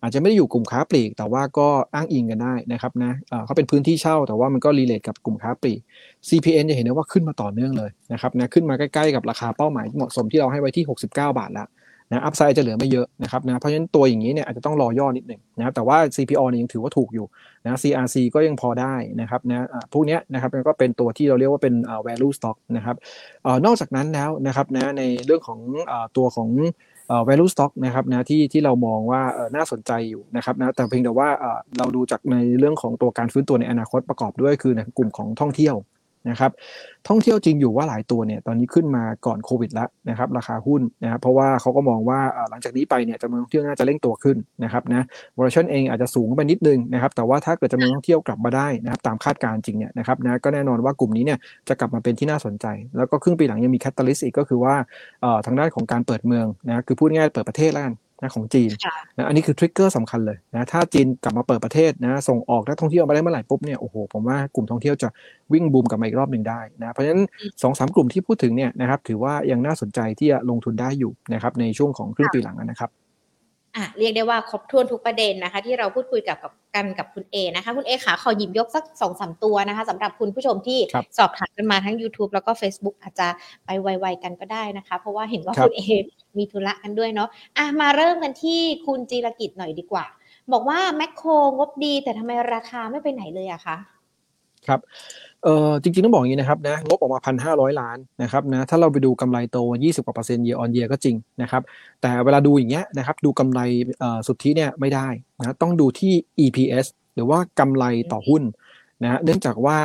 [0.02, 3.12] อาจจะไม่ได้อยู่กลุ่มค้าปลีก แต่ว่าก็อ้างอิงกันได้นะครับนะ
[3.45, 5.80] เขาเป็นพื้นที่เช่าแต่ว่ามันก็รีเลทกับกลุ่มค้าปลีก
[6.30, 11.70] CPN จะเห็นได้ว่าขึ้นมาต่อเนื่องเลยนะครับนะขึ้นมาใกล้ๆกับราคาเป้าหมายเหมาะสมที่เราให้ไว้ที่ 69 บาทแล้ว
[12.12, 17.26] นะอัพไซด์จะเหลือไม่เยอะนะครับนะเพราะฉะนั้นตัวอย่างนี้เนี่ยอาจจะต้องรอย่อนิดหนึ่งนะแต่ว่า CPO เนี่ยยังถือว่าถูกอยู่
[17.66, 21.76] นะ CRC ก็ยังพอได้นะครับนะพวกนี้นะครับก็เป็นตัวที่เราเรียกว่าเป็น
[22.08, 22.95] value stock นะครับ
[23.66, 25.60] นอกจากนั้นแล้วนะครับนะในเรื่องของ
[26.18, 26.50] ตัวของ
[27.28, 29.22] value stock นะครับนะที่ที่เรามองว่า
[29.55, 31.30] น่าสนใจอยู่นะครับนะแต่เพียงแต่ว่า
[31.78, 35.76] เราดูจากในเรื่องของตัวการฟื้นตัวในอนาคตประกอบด้วยคือในกลุ่มของท่องเที่ยว
[36.30, 36.51] นะครับ
[37.07, 45.05] ท่องเที่ยวจริงอยู่ว่าหลายตัวเนี่ยตอนนี้ขึ้นมาก่อนโควิดแล้วนะครับราคาหุ้นนะครับเพราะว่าเขาก็มองว่าหลังจากนี้ไปเนี่ยจำนวนท่องเที่ยวน่าจะเร่งตัวขึ้นนะครับนะ
[45.39, 51.39] วอร์ชันเองอาจจะสูงไปนิดนึงนะครับแต่ว่าถ้าเกิดจำนวนท่องเที่ยวกลับมาได้นะครับตามคาดการณ์จริงเนี่ยนะครับนะก็แน่นอนว่ากลุ่มนี้เนี่ย
[51.70, 52.65] จะกลับมาเป็นที่น่าสนใจ
[52.97, 54.76] แล้วก็ครึ่งปีหลังยังมี catalyst อีกก็คือว่า
[55.45, 58.70] ทางด้านของการเปิดเมืองนะคือพูดง่ายเปิดประเทศแล้วกัน นะของจีน
[59.17, 65.09] นะอันนี้คือ trigger สำคัญเลยนะถ้าจีนกลับมาเปิดประเทศนะส่งออกนักท่องเที่ยวมาได้เมื่อไหร่ปุ๊บเนี่ยโอ้โหผมว่ากลุ่มท่องเที่ยวจะ
[65.53, 67.24] วิ่งบูมกลับมาอีกรอบหนึ่งได้นะเพราะฉะนั้น
[67.61, 72.89] สองสามกลุ่มที่พูดถึงเนี่ยนะครับถือว่ายังน่าสนใจที่จะลงทุนได้อยู่นะครับในช่วงของครึ่งปีหลังนะครับ
[73.76, 80.80] อะเรียกได้ว่าครบถ้วนทุกประเด็นนะคะ ที่เราพูดคุยกับกับกันกับคุณเอนะคะคุณเอขาขอหยิบยกสักสองสามตัวนะคะสำหรับคุณผู้ชมที่
[81.17, 83.28] สอบถามกันมาทั้ง YouTube แล้วก็ Facebook อาจจะ
[83.65, 85.82] ไปไวๆกันก็ได้นะคะ เพราะว่าเห็นว่าคุณเอ
[86.38, 90.05] มีธุระกันด้วยเนาะอะมาเริ่มกันที่คุณจีรกิจหน่อยดีกว่า
[90.51, 93.78] บอกว่าแมคโครงบดีแต่ทำไมราคาไม่ไปไหนเลยอะคะ
[94.68, 94.80] ครับ
[95.43, 101.62] เออจริงๆต้องบอกอย่างนี้นะครับนะงบออกมาพันห้าร้อยล้านนะครับนะถ้าเราไปดูกำไรโตยี่สิบกว่าเปอร์เซ็นต์ year on year ก็จริงนะครับ
[102.01, 103.60] แต่เวลาดูอย่างเงี้ยนะครับดูกำไร
[104.28, 105.07] สุทธิเนี่ยไม่ได้
[105.39, 106.14] นะต้องดูที่
[106.45, 106.86] EPS
[107.16, 108.43] หรือว่ากำไรต่อหุ้น
[109.03, 109.78] นะฮะเนื่องจากว่า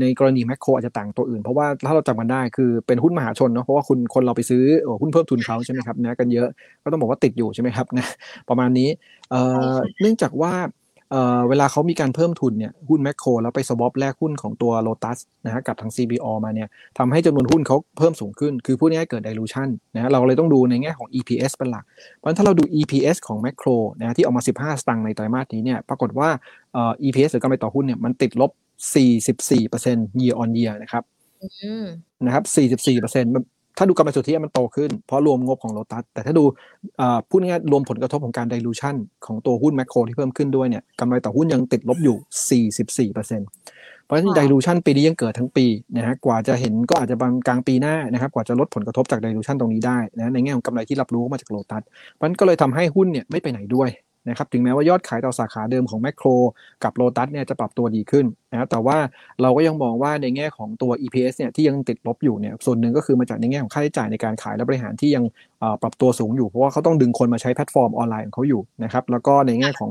[0.00, 4.62] ในกรณีแมคโครอาจจะต่างตัวอื่น เพราะว่าถ้าเราจำกันได้คือเป็นหุ้นมหาชนเนาะเพราะว่าคุณคนเราไปซื้อ
[5.00, 6.48] หุ้นเพิ่มทุนเขาใช่ไหมครับนะกันเยอะ
[6.82, 8.06] ก็ต้องบอกว่าติดอยู่ใช่ไหมครับนะ
[8.48, 8.88] ประมาณนี้
[10.00, 10.52] เนื่องจากว่า
[11.48, 21.84] เวลาเขามีการเพิ่มทุนเนี่ยหุ้นแมคโครแล้วไปสวอปแลกหุ้นของตัวโ o ตัสนะฮะกับทาง CBO มาเนี่ยทำให้จำนวนหุ้นเขาเพิ่มสูงขึ้น คือพูดง่ายๆเกิด dilution นะฮะเราเลยต้องดูในแง่ของ EPS เป็นหลัก
[22.18, 26.28] เพราะฉะนั้นถ้าเราดู EPS ของแมคโครนะที่ออกมา 15 สตางค์ในไตรมาสนี้เนี่ยปรากฏว่า
[27.06, 28.50] EPS หรือกำไรต่อหุ้นเนี่ยมันติดลบ
[29.34, 31.04] 44% year on year นะครับ
[32.24, 32.44] นะครับ
[32.94, 36.44] 44% ถ้าดูกำไรสุทธิมันโตขึ้น เพราะรวมงบของโลตัส แต่ถ้าดู
[37.28, 38.94] พูดง่ายๆรวมผลกระทบของการดิลูชัน
[39.26, 42.16] ของตัวหุ้นแมคโครที่เพิ่มขึ้นด้วยเนี่ยกำไรต่อหุ้นยังติดลบอยู่
[42.86, 45.66] 44%เพราะฉะนั้น dilution ปีนี้ยังเกิดทั้งปี
[45.96, 53.88] นะฮะกว่าจะเห็นก็อาจจะบางกลางปีหน้านะครับกว่าจะลดผลกระทบจาก dilution ตรงนี้ได้นะในแง่ของกำไรที่รับรู้มาจากโลตัสเพราะฉะนั้นก็เลยทำให้หุ้นเนี่ยไม่ไปไหนด้วย
[54.28, 56.28] นะครับถึงแม้ว่ายอดขายต่อสาขาเดิมของแมคโคร
[56.84, 58.96] กับโลตัสเนี่ยจะปรับตัวดีขึ้นนะแต่ว่า
[59.42, 65.24] เราก็ยังมองว่าในแง่ของตัว EPS เนี่ยที่ยังติดลบอยู่เนี่ยส่วนหนึ่งก็คือมาจากในแง่ของค่าใช้จ่ายในการขายและบริหารที่ยัง
[65.82, 69.90] ปรับตัวสูงอยู่เพราะว่าเขาต้องดึงคนมาใช้แพลตฟอร์มออนไลน์ของเขาอยู่นะครับแล้วก็ในแง่ของ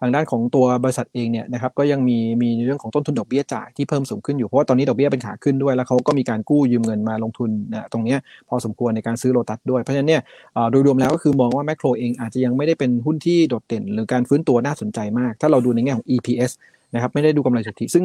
[0.00, 8.16] ทางด้านของตัวบริษัทเองเนี่ยนะครับก็ยังมีมีเรื่องของต้นทุนดอกเบี้ยจ่ายที่เพิ่มสูงขึ้นอยู่เพราะว่าตอนนี้ดอกเบี้ยเป็นขาขึ้นด้วยแล้วเขาก็มีการกู้ยืมเงินมาลงทุนนะตรงนี้
[8.48, 10.22] พอสมควรในการซื้อโลตัสด้วยเพราะฉะนั้นเนี่ย
[10.70, 16.50] โดยรวมแล้วก็คือมองว่าแมคโครเองอาจจะยังไม่ได้เป็นหุ้นที่โดดเด่น หรือการฟื้นตัวน่าสนใจมาก ถ้าเราดูในแง่ของ EPS
[16.94, 18.04] นะครับไม่ได้ดูกำไรสุทธิซึ่ง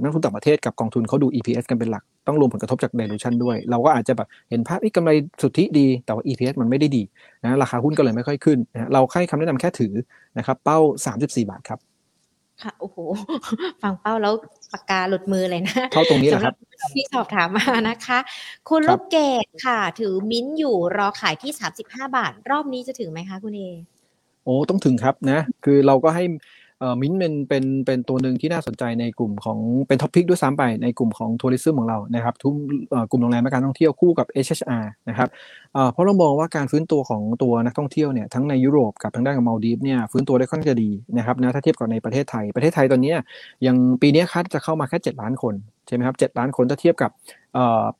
[0.00, 5.10] นักทุนต่างประเทศกับกองทุนเขาดู EPS กันเป็นหลักต้องรวมผลกระทบจาก dilution ด้วย เราก็อาจจะแบบเห็นภาพกำไร
[5.42, 7.02] สุทธิดี แต่ว่า EPS มันไม่ได้ดี
[7.42, 9.92] นะราคาหุ้นก็เลยไม่ค่อยขึ้นนะเราให้คำแนะนำแค่ถือ
[10.38, 11.78] นะครับเป้า 34 บาทครับ
[12.62, 12.96] ค่ะโอ้โห
[13.82, 14.34] ฟังเป้าแล้ว
[14.72, 16.54] ปากกาหลุดมือเลยนะเท่าตรงนี้แหละครับ
[16.94, 18.18] ที่สอบถามมานะคะ
[18.68, 21.52] คุณลูกเกดค่ะ ถือมิ้นอยู่รอขายที่
[21.82, 23.62] 35 บาท รอบนี้จะถึงไหมคะคุณเอ
[24.44, 26.24] โอ้ต้องถึงครับนะคือเราก็ให้
[27.00, 29.58] มิ้นเป็นเป็นเป็นตัวหนึ่งที่น่าสนใจในกลุ่มของ
[29.88, 32.54] เป็นท็อปพิกด้วยซ้ำไปในกลุ่มของทัวริซึมของเรานะครับทุก
[33.10, 35.28] กลุ่มโรงแรมและการท่องเที่ยวคู่กับ HHR นะครับ
[35.92, 43.14] เพราะเรามองว่าการฟื้นตัวของตัวนักท่องเที่ยวเนี่ยทั้งในยุโรปกับทางด้านของมาลดีฟเนี่ยฟื้นตัวได้ค่อนข้างจะดีนะครับนะถ้าเทียบกับในประเทศไทยประเทศไทยตอนนี้
[43.66, 45.54] ยังปีนี้คาดจะเข้ามาแค่ 7 ล้านคน
[45.86, 47.10] ใช่ไหมครับ7ล้านคนถ้าเทียบกับ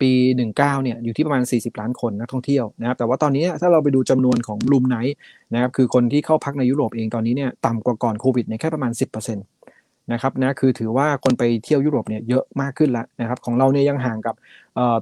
[0.00, 0.11] ปี
[0.42, 5.16] 19เนี่ยอยู่ที่ประมาณ 40 ล้านคนนักท่องเที่ยวนะครับแต่ว่าตอนนี้ถ้าเราไปดูจำนวนของลูมไนท์
[5.55, 9.38] นะครับคือคนที่เข้าพักในยุโรปเองตอนนี้เนี่ยต่ำกว่าก่อนโควิดในแค่ประมาณ 10%น
[10.12, 14.34] นะครับนะคือถือว่าคนไปเที่ยวยุโรปเนี่ยเยอะมากขึ้นแล้วนะครับของเราเนี่ยยังห่างกับ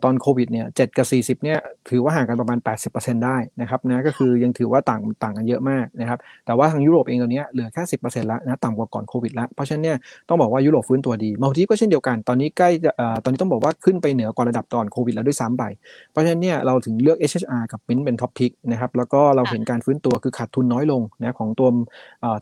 [0.05, 1.07] ตอนโควิดเนี่ยเกับ
[1.38, 1.59] 40เนี่ย
[1.90, 2.59] ถือว่าห่างกันประมาณ
[2.90, 9.96] 80%ได้นะครับนะก็คือยังถือว่าต่างต่างกันเยอะมากนะครับแต่ว่าทางยุโรปเองตอนนี้เหลือแค่10%แล้วนะต่ำกว่าก่อนโควิดแล้วเพราะฉะนั้นเนี่ย
[10.28, 12.68] ต้องบอกว่ายุโรปฟื้นตัวดีมาทีก็เช่นเดียวกันตอนนี้ใกล้
[13.24, 15.64] ตอนนี้ต้องบอกว่าขึ้นไปเหนือกว่าระดับตอนโควิดแล้วด้วยซ้ำไป
[16.11, 21.68] เพราะฉะนั้นเนี่ยเราถึงเลือก HHR กับมินเป็นท็อปพิกนะครับแล้วก็เราเห็นการฟื้นตัวคือขาดทุนน้อยลงนะของตัว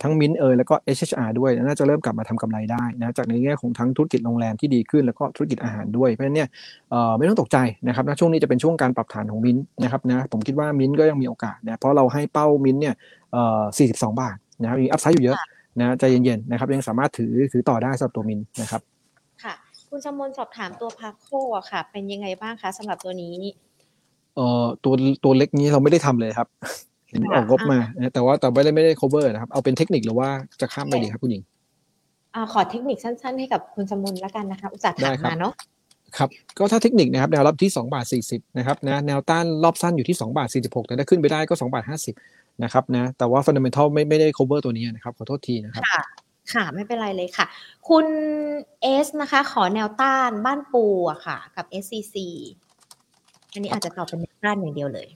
[0.03, 6.49] ทั้งมินเอยแล้วก็ HHR ด้วยน่าจะเริ่มกลับมาทำกำไรได้นะจากในแง่ของทั้งธุรกิจโรงแรมที่ดีขึ้นแล้วก็ธุรกิจอาหารด้วยเพราะฉะนั้นเนี่ย
[7.17, 12.95] ไม่ต้องตกใจนะครับนะช่วงนี้จะเป็นช่วงการปรับฐานของมินนะครับนะผมคิดว่ามินก็ยังมีโอกาสนะเพราะเราให้เป้ามินเนี่ย
[13.33, 15.39] เอ่อ42 บาทนะมีอัพไซด์อยู่เยอะ
[15.81, 18.81] นะใจเย็นๆนะครับยังสามารถถือถือต่อได้สำหรับตัวมินนะครับ
[19.45, 19.55] ค่ะ
[19.89, 21.27] คุณสมนสอบถามตัวพาโค
[21.71, 23.35] ค่ะ เป็นยังไงบ้างคะสำหรับตัวนี้
[24.37, 24.95] เอ่อตัว
[25.25, 26.49] ตัวเล็กนี้เราไม่ได้ทำเลยครับ
[27.09, 27.79] เห็นออกงบมา
[28.15, 30.29] แต่ว่าแต่ไม่ได้ไม่ได้ cover นะครับ เอาเป็นเทคนิคหรือว่า
[30.61, 31.60] จะข้ามไปดีครับคุณหญิงอ่า
[32.53, 35.55] ขอเทคนิคสั้น ๆ ให้กับคุณสมนแล้วกันนะคะ อุตส่าห์ถามมาเนาะ
[36.17, 36.29] ครับ
[36.59, 41.85] ก็ถ้าเทคนิคนะครับแนวรับที่2บาท40นะครับนะแนวต้านรอบสั้นอยู่ที่2บาท46แต่ถ้าขึ้นไปได้ก็2บาท
[42.23, 46.03] 50นะครับนะแต่ว่าฟันเดเมนทัลไม่ไม่ได้ cover ตัวนี้นะครับขอโทษทีนะครับค่ะ
[46.53, 47.47] ค่ะไม่เป็นไรเลยค่ะ
[47.89, 48.07] คุณ
[48.83, 52.17] เอสนะคะ ขอแนวต้านบ้านปูอะค่ะ กับ SCC
[53.53, 55.09] อันนี้อาจจะตอบเป็นแนวต้านอย่างเดียวเลย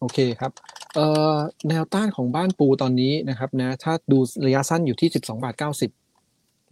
[0.00, 0.52] โอเคครับ
[0.94, 1.34] เอ่อ
[1.68, 5.99] แนวต้านของบ้านปูตอนนี้นะครับนะถ้าดูระยะสั้นอยู่ที่ 12บาท90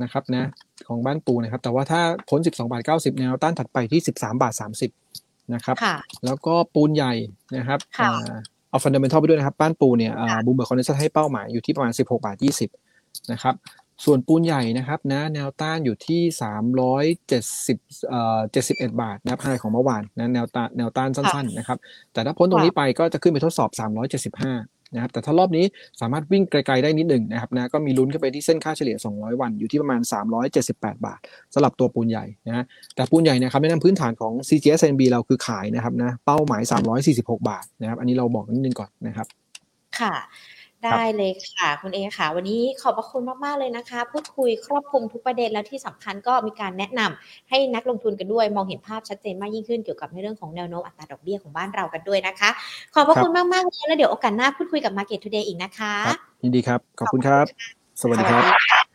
[0.03, 0.45] นะครับนะ
[0.89, 4.55] ของบ้านปูนะครับ แต่ว่าถ้าพ้น 12บาท90 แนวต้านถัดไปที่ 13บาท
[5.03, 5.77] 30นะครับ
[6.25, 7.15] แล้วก็ปูนใหญ่
[7.57, 7.79] นะครับ
[8.71, 10.13] เอา fundamental ไปด้วยนะครับบ้านปูเนี่ย
[10.45, 12.37] Bloomberg consensus ให้เป้าหมายอยู่ที่ประมาณ 16บาท
[12.85, 13.55] 20นะครับ
[14.05, 16.21] ส่วนปูนใหญ่นะครับนะแนวต้านอยู่ที่
[17.29, 21.79] 370เอ่อ71 บาทนะภายของเมื่อวานนะแนวต้านแนวต้านสั้นๆนะครับ
[22.13, 23.71] แต่ถ้าพ้นตรงนี้ไปก็จะขึ้นไปทดสอบ
[24.37, 25.65] 375 นะครับแต่ถ้ารอบนี้
[26.01, 30.01] สามารถวิ่งไกลๆได้นิดหนึ่งนะครับนะก็มีลุ้นขึ้นไปที่เส้นค่าเฉลี่ย 200 วันอยู่ที่ประมาณ
[30.53, 31.21] 378 บาท
[31.55, 32.65] สำหรับตัวปูนใหญ่นะ
[32.95, 36.63] แต่ปูนใหญ่นะครับแนะนำพื้นฐานของ CGSNB เราคือขายนะครับนะเป้าหมาย
[37.07, 39.27] 346 บาทนะครับอันนี้เราบอกนิดนึงก่อนนะครับ
[40.01, 40.15] ค่ะ
[40.85, 52.51] ได้เลยค่ะคุณเอค่ะ วันนี้ขอบพระคุณมาก ๆ เลยนะคะ พูดคุยครอบคลุมทุกประเด็นและที่สำคัญก็มีการแนะนำให้นักลงทุนกันด้วย มองเห็นภาพชัดเจนมากยิ่งขึ้นเกี่ยวกับในเรื่องของแนวโน้มอัตราดอกเบี้ยของบ้านเรากันด้วยนะคะ
[52.95, 55.95] ขอบพระคุณมาก ๆ เลยแล้วเดี๋ยวโอกาสหน้าพูดคุยกับ Market Today อีกนะคะ
[56.43, 57.45] ยินดีครับ ขอบคุณครับ
[58.01, 58.41] สวัสดีครั
[58.85, 58.87] บ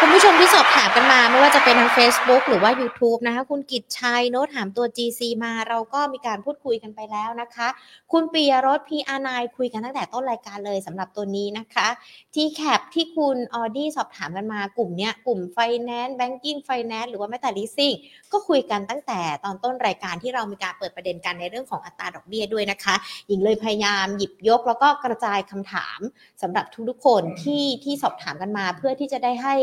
[0.00, 7.68] คุณผู้ชมที่สอบถามกันมาไม่ว่าจะเป็นทาง Facebook หรือว่า YouTube นะคะ คุณกิตชัยโน้ตถามตัว GC มาเราก็มีการพูดคุยกันไปแล้วนะคะ
[8.12, 11.88] คุณปียรส PR9 คุยกันตั้งแต่ต้นรายการเลยสำหรับตัวนี้นะคะ
[12.34, 17.94] ที่แคปที่คุณออดี้สอบถามกันมากลุ่มเนี้ยกลุ่ม Finance Banking Finance หรือว่าแม้แต่ Leasing
[18.32, 22.94] ก็คุยกันตั้งแต่ตอนต้นรายการที่เรามีการเปิดประเด็นกันในเรื่องของอัตราดอกเบี้ยด้วยนะคะ
[23.28, 25.98] หญิงเลยพยายามหยิบยก แล้วก็กระจายคำถาม
[26.42, 29.56] สำหรับทุกๆคนที่ที่สอบถามกันมาเพื่อที่จะได้ให้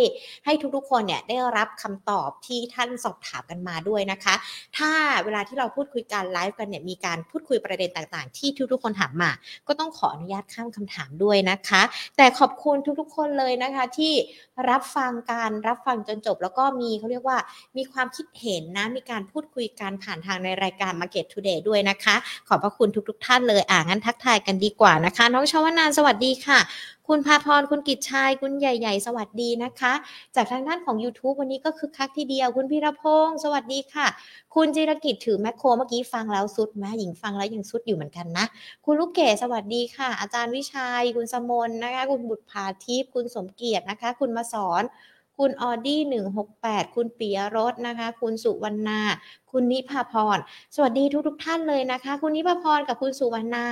[0.45, 4.35] ให้ทุกๆคนเนี่ยได้รับคำตอบที่ท่านสอบถามกันมาด้วยนะคะ
[4.77, 4.91] ถ้า
[5.23, 9.31] เวลาที่เราพูดคุยกันไลฟ์กันเนี่ยมีการพูดคุยประเด็นต่างๆ ที่ทุกๆคนถามมา
[9.67, 11.81] ก็ต้องขออนุญาตข้ามคำถามด้วยนะคะ
[12.17, 14.13] แต่ขอบคุณทุกๆคนเลยนะคะ ที่
[14.69, 17.37] รับฟังการรับฟังจนจบ แล้วก็มีเขาเรียกว่า
[17.77, 22.15] มีความคิดเห็นนะมีการพูดคุยกันผ่านทางในรายการ Market Today ด้วยนะคะ
[22.47, 26.59] ขอบพระคุณทุกๆ ท่านเลยอ่างั้นทักทายกันดีกว่านะคะ น้องชวนานสวัสดีค่ะ
[27.07, 29.93] คุณพาพรคุณกิจชัยคุณใหญ่ ๆ สวัสดีนะคะ
[30.35, 34.07] จากทางด้านของ YouTube วันนี้ก็คือคักทีเดียว คุณพีรพงศ์สวัสดีค่ะ
[34.55, 38.45] คุณจิรกิจถือแมคโครเมื่อกี้ฟังแล้วสุดไหมหญิงฟังแล้วยังสุดอยู่เหมือนกันนะ
[38.85, 44.83] คุณลูกเกดสวัสดีค่ะ อาจารย์วิชัย คุณสมนนะคะ คุณบุตรภาทิพย์คุณสมเกียรตินะคะ คุณมาสอน
[45.37, 49.01] คุณออดี้หนึ่งหกแปดคุณปิยรสนะคะ คุณสุวรรณา
[49.53, 50.37] คุณนิพาพร
[50.75, 53.65] สวัสดีทุกทุกท่านเลยนะคะ คุณนิพาพรกับคุณสุวรรณา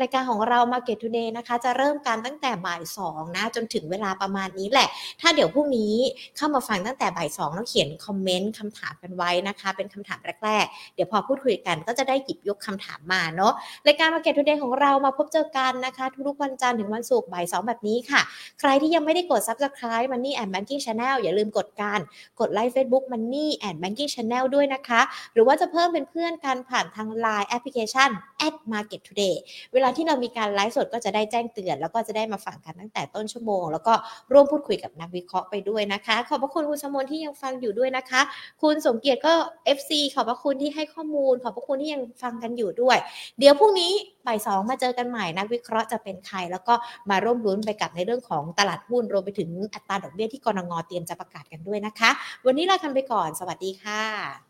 [0.00, 4.88] รายการของเรา Market Today นะคะ จะเริ่มการตั้งแต่บ่ายสองนะ จนถึงเวลาประมาณนี้แหละ
[5.20, 5.94] ถ้าเดี๋ยวพรุ่งนี้
[6.36, 13.52] เข้ามาฟังตั้งแต่บ่ายสองแล้วเขียนคอมเมนต์คำถามกันไว้นะคะ เป็นคำถามแรกๆ เดี๋ยวพอพูดคุยกันก็จะได้หยิบยกคำถามมาเนาะ
[13.86, 18.20] รายการ Market Today ของเรามาพบเจอกันนะคะ ทุกๆวันจันทร์ถึงวันศุกร์บ่ายสองแบบนี้ค่ะ
[18.60, 21.98] ใครที่ยังไม่ได้กด Subscribe Money and Banking Channel อย่าลืมกดการ
[22.40, 25.02] กดไลค์ Facebook Money and Banking Channel ด้วยนะคะ
[25.34, 28.10] หรือว่าจะเพิ่มเป็นเพื่อนกันผ่านทาง Line แอปพลิเคชัน
[28.46, 29.36] at Market Today
[29.72, 33.94] เวลาที่เรามีการไลฟ์สดก็จะได้แจ้งเตือน แล้วก็จะได้มาฟังกันตั้งแต่ต้นชั่วโมง แล้วก็
[34.32, 38.20] ร่วมพูดคุยกับนักวิเคราะห์ไปด้วยนะคะ ขอบพระคุณคุณสมนที่ยังฟังอยู่ด้วยนะคะ
[38.62, 39.34] คุณสมเกียรติก็
[39.76, 42.96] FC ขอบพระคุณที่ให้ข้อมูล ขอบพระคุณที่ยังฟังกันอยู่ด้วย
[43.38, 43.92] เดี๋ยวพรุ่งนี้
[44.26, 46.74] บ่ายสองมาเจอกันใหม่นักวิเคราะห์จะเป็นใคร แล้วก็
[47.10, 52.10] มาร่วมรุ้นไปกับในเรื่องของตลาดหุ้นรวมไปถึงอัตราดอกเบี้ยที่กรงงเตรียมจะประกาศกันด้วยนะคะ
[52.46, 54.47] วันนี้เราทำไปก่อน สวัสดีค่ะ